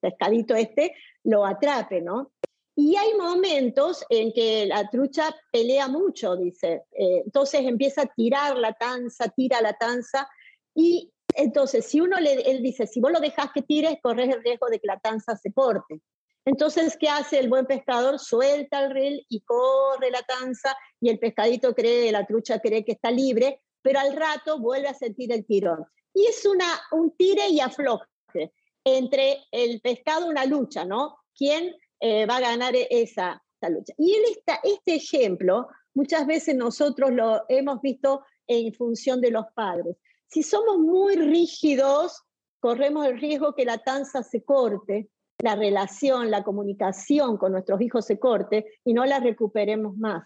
[0.00, 2.32] pescadito este lo atrape, ¿no?
[2.78, 6.84] Y hay momentos en que la trucha pelea mucho, dice.
[6.92, 10.28] Eh, entonces empieza a tirar la tanza, tira la tanza.
[10.74, 14.66] Y entonces, si uno le, dice, si vos lo dejas que tires, corres el riesgo
[14.68, 16.02] de que la tanza se corte.
[16.44, 18.18] Entonces, ¿qué hace el buen pescador?
[18.18, 22.92] Suelta el reel y corre la tanza y el pescadito cree, la trucha cree que
[22.92, 25.86] está libre, pero al rato vuelve a sentir el tirón.
[26.12, 28.52] Y es una, un tire y afloje
[28.84, 31.16] entre el pescado, una lucha, ¿no?
[31.34, 31.74] ¿Quién
[32.08, 33.92] eh, va a ganar esa, lucha.
[33.98, 39.46] Y en esta, este ejemplo, muchas veces nosotros lo hemos visto en función de los
[39.54, 39.96] padres.
[40.28, 42.22] Si somos muy rígidos,
[42.60, 48.06] corremos el riesgo que la tanza se corte, la relación, la comunicación con nuestros hijos
[48.06, 50.22] se corte y no la recuperemos más.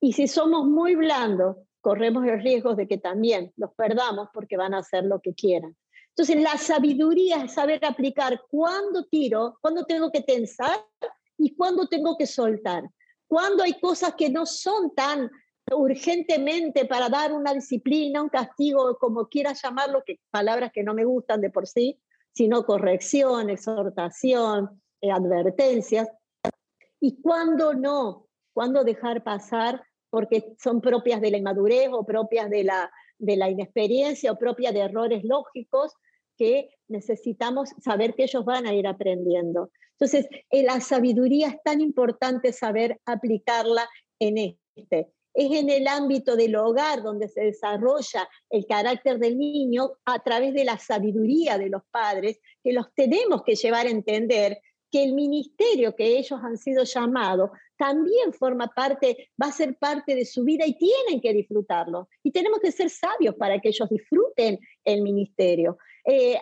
[0.00, 4.74] Y si somos muy blandos, corremos el riesgo de que también los perdamos porque van
[4.74, 5.74] a hacer lo que quieran.
[6.18, 10.84] Entonces, la sabiduría es saber aplicar cuándo tiro, cuándo tengo que tensar
[11.36, 12.82] y cuándo tengo que soltar.
[13.28, 15.30] Cuando hay cosas que no son tan
[15.70, 21.04] urgentemente para dar una disciplina, un castigo, como quieras llamarlo, que palabras que no me
[21.04, 22.00] gustan de por sí,
[22.32, 26.08] sino corrección, exhortación, eh, advertencias.
[26.98, 32.64] Y cuándo no, cuándo dejar pasar porque son propias de la inmadurez o propias de
[32.64, 35.94] la, de la inexperiencia o propias de errores lógicos
[36.38, 39.70] que necesitamos saber que ellos van a ir aprendiendo.
[39.92, 43.88] Entonces, eh, la sabiduría es tan importante saber aplicarla
[44.20, 45.08] en este.
[45.34, 50.54] Es en el ámbito del hogar donde se desarrolla el carácter del niño a través
[50.54, 54.58] de la sabiduría de los padres, que los tenemos que llevar a entender
[54.90, 60.14] que el ministerio que ellos han sido llamados también forma parte, va a ser parte
[60.14, 62.08] de su vida y tienen que disfrutarlo.
[62.22, 65.78] Y tenemos que ser sabios para que ellos disfruten el ministerio.
[66.04, 66.38] Eh,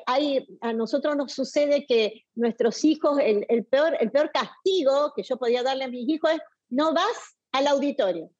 [0.61, 5.63] a nosotros nos sucede que nuestros hijos, el, peor, el peor castigo que yo podía
[5.63, 6.39] darle a mis hijos es,
[6.71, 8.31] no vas al auditorio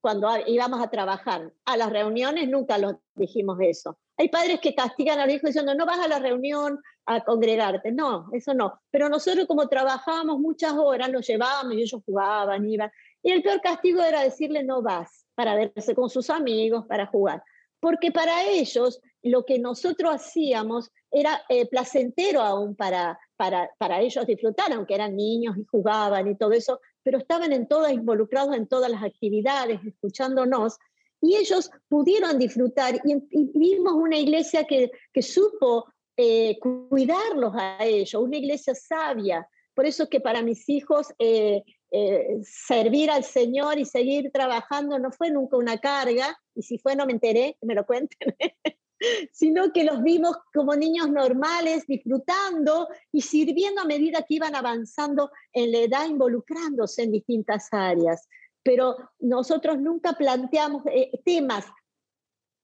[0.00, 1.52] cuando íbamos a trabajar.
[1.64, 3.98] A las reuniones nunca los dijimos eso.
[4.18, 7.92] Hay padres que castigan a los hijos diciendo, no vas a la reunión a congregarte.
[7.92, 8.80] No, eso no.
[8.90, 12.90] Pero nosotros como trabajábamos muchas horas, los llevábamos y ellos jugaban, iban.
[13.22, 17.42] Y el peor castigo era decirle, no vas, para verse con sus amigos, para jugar.
[17.80, 24.26] Porque para ellos lo que nosotros hacíamos era eh, placentero aún para, para, para ellos
[24.26, 28.66] disfrutar, aunque eran niños y jugaban y todo eso, pero estaban en todas, involucrados en
[28.66, 30.78] todas las actividades, escuchándonos,
[31.20, 33.16] y ellos pudieron disfrutar y,
[33.58, 35.86] vimos una iglesia que, que supo
[36.16, 36.58] eh,
[36.88, 39.46] cuidarlos a ellos, una iglesia sabia.
[39.74, 45.10] Por eso que para mis hijos eh, eh, servir al Señor y seguir trabajando no
[45.12, 48.34] fue nunca una carga, y si fue no me enteré, me lo cuenten,
[49.30, 55.30] sino que los vimos como niños normales, disfrutando y sirviendo a medida que iban avanzando
[55.52, 58.26] en la edad, involucrándose en distintas áreas.
[58.62, 60.82] Pero nosotros nunca planteamos
[61.24, 61.66] temas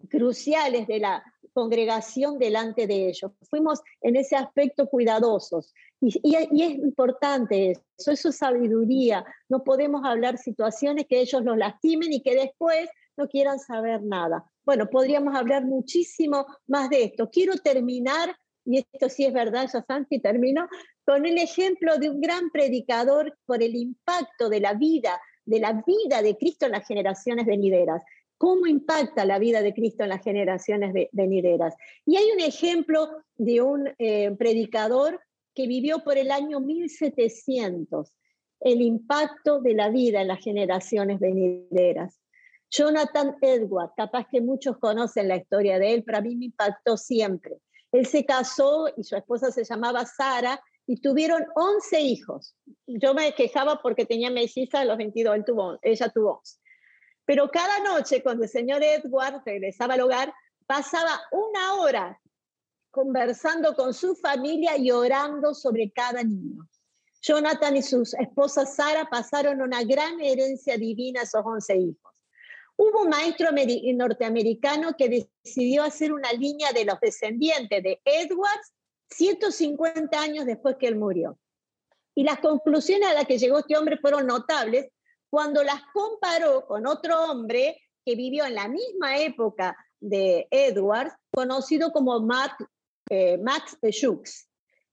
[0.08, 1.22] cruciales de la
[1.52, 3.32] congregación delante de ellos.
[3.48, 5.74] Fuimos en ese aspecto cuidadosos.
[6.00, 9.24] Y, y, es importante eso, eso es sabiduría.
[9.48, 14.44] No podemos hablar situaciones que ellos nos lastimen y que después no quieran saber nada.
[14.64, 17.30] Bueno, podríamos hablar muchísimo más de esto.
[17.30, 20.68] Quiero terminar, y esto sí es verdad, ya Santi terminó,
[21.04, 25.82] con el ejemplo de un gran predicador por el impacto de la vida, de la
[25.84, 28.02] vida de Cristo en las generaciones venideras.
[28.42, 31.76] ¿Cómo impacta la vida de Cristo en las generaciones venideras?
[32.04, 35.20] Y hay un ejemplo de un eh, predicador
[35.54, 38.12] que vivió por el año 1700,
[38.58, 42.18] el impacto de la vida en las generaciones venideras.
[42.68, 47.58] Jonathan Edward, capaz que muchos conocen la historia de él, para mí me impactó siempre.
[47.92, 52.56] Él se casó y su esposa se llamaba Sara y tuvieron 11 hijos.
[52.88, 56.61] Yo me quejaba porque tenía melliza a los 22, él tuvo, ella tuvo 11.
[57.24, 60.34] Pero cada noche, cuando el señor Edward regresaba al hogar,
[60.66, 62.20] pasaba una hora
[62.90, 66.68] conversando con su familia y orando sobre cada niño.
[67.22, 72.12] Jonathan y su esposa Sara pasaron una gran herencia divina a esos 11 hijos.
[72.76, 73.50] Hubo un maestro
[73.94, 78.72] norteamericano que decidió hacer una línea de los descendientes de Edwards
[79.10, 81.38] 150 años después que él murió.
[82.14, 84.88] Y las conclusiones a las que llegó este hombre fueron notables
[85.32, 91.90] cuando las comparó con otro hombre que vivió en la misma época de Edwards, conocido
[91.90, 92.22] como
[93.08, 94.46] eh, Max Schutz,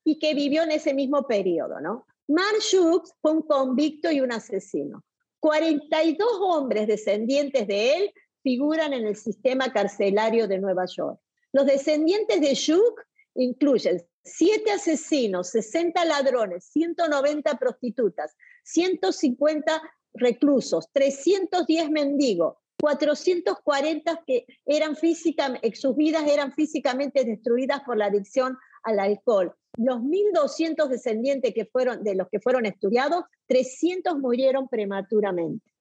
[0.05, 1.81] y que vivió en ese mismo periodo.
[1.81, 2.07] ¿no?
[2.29, 5.03] Max Schutz fue un convicto y un asesino.
[5.41, 11.19] 42 hombres descendientes de él figuran en el sistema carcelario de Nueva York.
[11.51, 13.01] Los descendientes de Shuk
[13.35, 19.81] incluyen 7 asesinos, 60 ladrones, 190 prostitutas, 150
[20.19, 28.57] reclusos, 310 mendigos, 440 que eran físicamente, sus vidas eran físicamente destruidas por la adicción
[28.83, 29.53] al alcohol.
[29.77, 35.71] Los 1.200 descendientes que fueron, de los que fueron estudiados, 300 murieron prematuramente.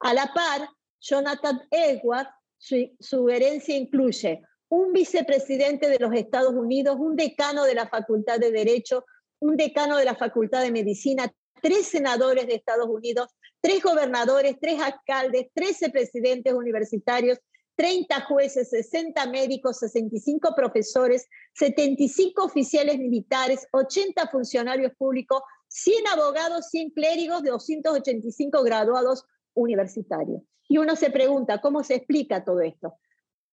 [0.00, 0.68] A la par,
[1.00, 7.74] Jonathan Edwards, su, su herencia incluye un vicepresidente de los Estados Unidos, un decano de
[7.74, 9.04] la Facultad de Derecho,
[9.40, 13.28] un decano de la Facultad de Medicina, tres senadores de Estados Unidos,
[13.60, 17.38] tres gobernadores, tres alcaldes, 13 presidentes universitarios,
[17.76, 26.90] 30 jueces, 60 médicos, 65 profesores, 75 oficiales militares, 80 funcionarios públicos, 100 abogados, 100
[26.90, 30.42] clérigos, 285 graduados universitarios.
[30.68, 32.94] Y uno se pregunta, ¿cómo se explica todo esto?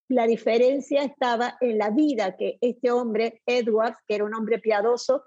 [0.07, 5.23] La diferencia estaba en la vida que este hombre, Edwards, que era un hombre piadoso,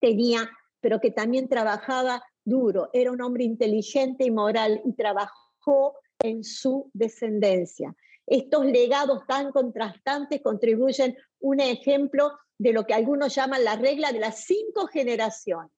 [0.00, 6.44] tenía, pero que también trabajaba duro, era un hombre inteligente y moral y trabajó en
[6.44, 7.94] su descendencia.
[8.26, 14.20] Estos legados tan contrastantes contribuyen un ejemplo de lo que algunos llaman la regla de
[14.20, 15.72] las cinco generaciones.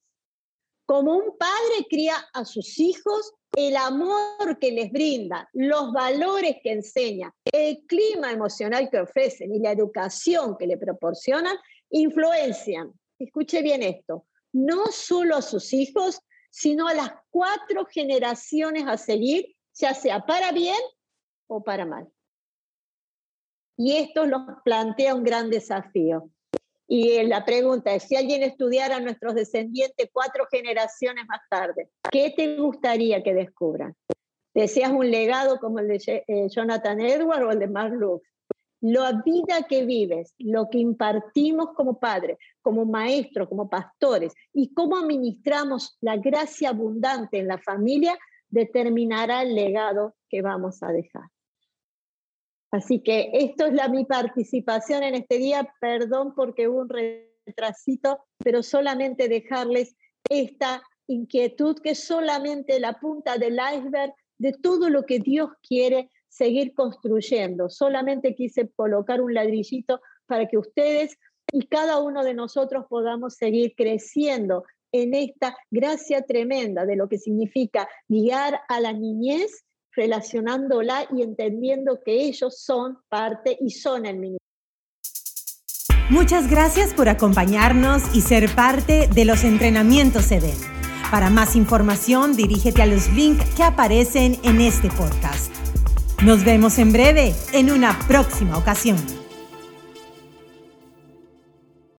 [0.86, 6.72] Como un padre cría a sus hijos, el amor que les brinda, los valores que
[6.72, 11.56] enseña, el clima emocional que ofrecen y la educación que le proporcionan,
[11.90, 16.20] influencian, escuche bien esto, no solo a sus hijos,
[16.54, 20.78] sino a las cuatro generaciones a seguir ya sea para bien
[21.48, 22.08] o para mal.
[23.76, 26.30] Y esto nos plantea un gran desafío.
[26.86, 32.32] Y la pregunta es, si alguien estudiara a nuestros descendientes cuatro generaciones más tarde, ¿qué
[32.36, 33.96] te gustaría que descubran?
[34.54, 38.24] ¿Deseas un legado como el de eh, Jonathan Edwards o el de Mark Lux?
[38.86, 44.98] La vida que vives, lo que impartimos como padres, como maestros, como pastores, y cómo
[44.98, 48.18] administramos la gracia abundante en la familia,
[48.50, 51.24] determinará el legado que vamos a dejar.
[52.72, 55.66] Así que esto es la, mi participación en este día.
[55.80, 59.96] Perdón porque hubo un retrasito, pero solamente dejarles
[60.28, 66.10] esta inquietud que es solamente la punta del iceberg de todo lo que Dios quiere
[66.34, 67.70] seguir construyendo.
[67.70, 71.16] Solamente quise colocar un ladrillito para que ustedes
[71.52, 77.18] y cada uno de nosotros podamos seguir creciendo en esta gracia tremenda de lo que
[77.18, 84.16] significa guiar a la niñez, relacionándola y entendiendo que ellos son parte y son el
[84.16, 84.38] ministerio.
[86.10, 90.58] Muchas gracias por acompañarnos y ser parte de los entrenamientos EDEN.
[91.10, 95.53] Para más información, dirígete a los links que aparecen en este podcast.
[96.24, 99.23] Nos vemos en breve en una próxima ocasión.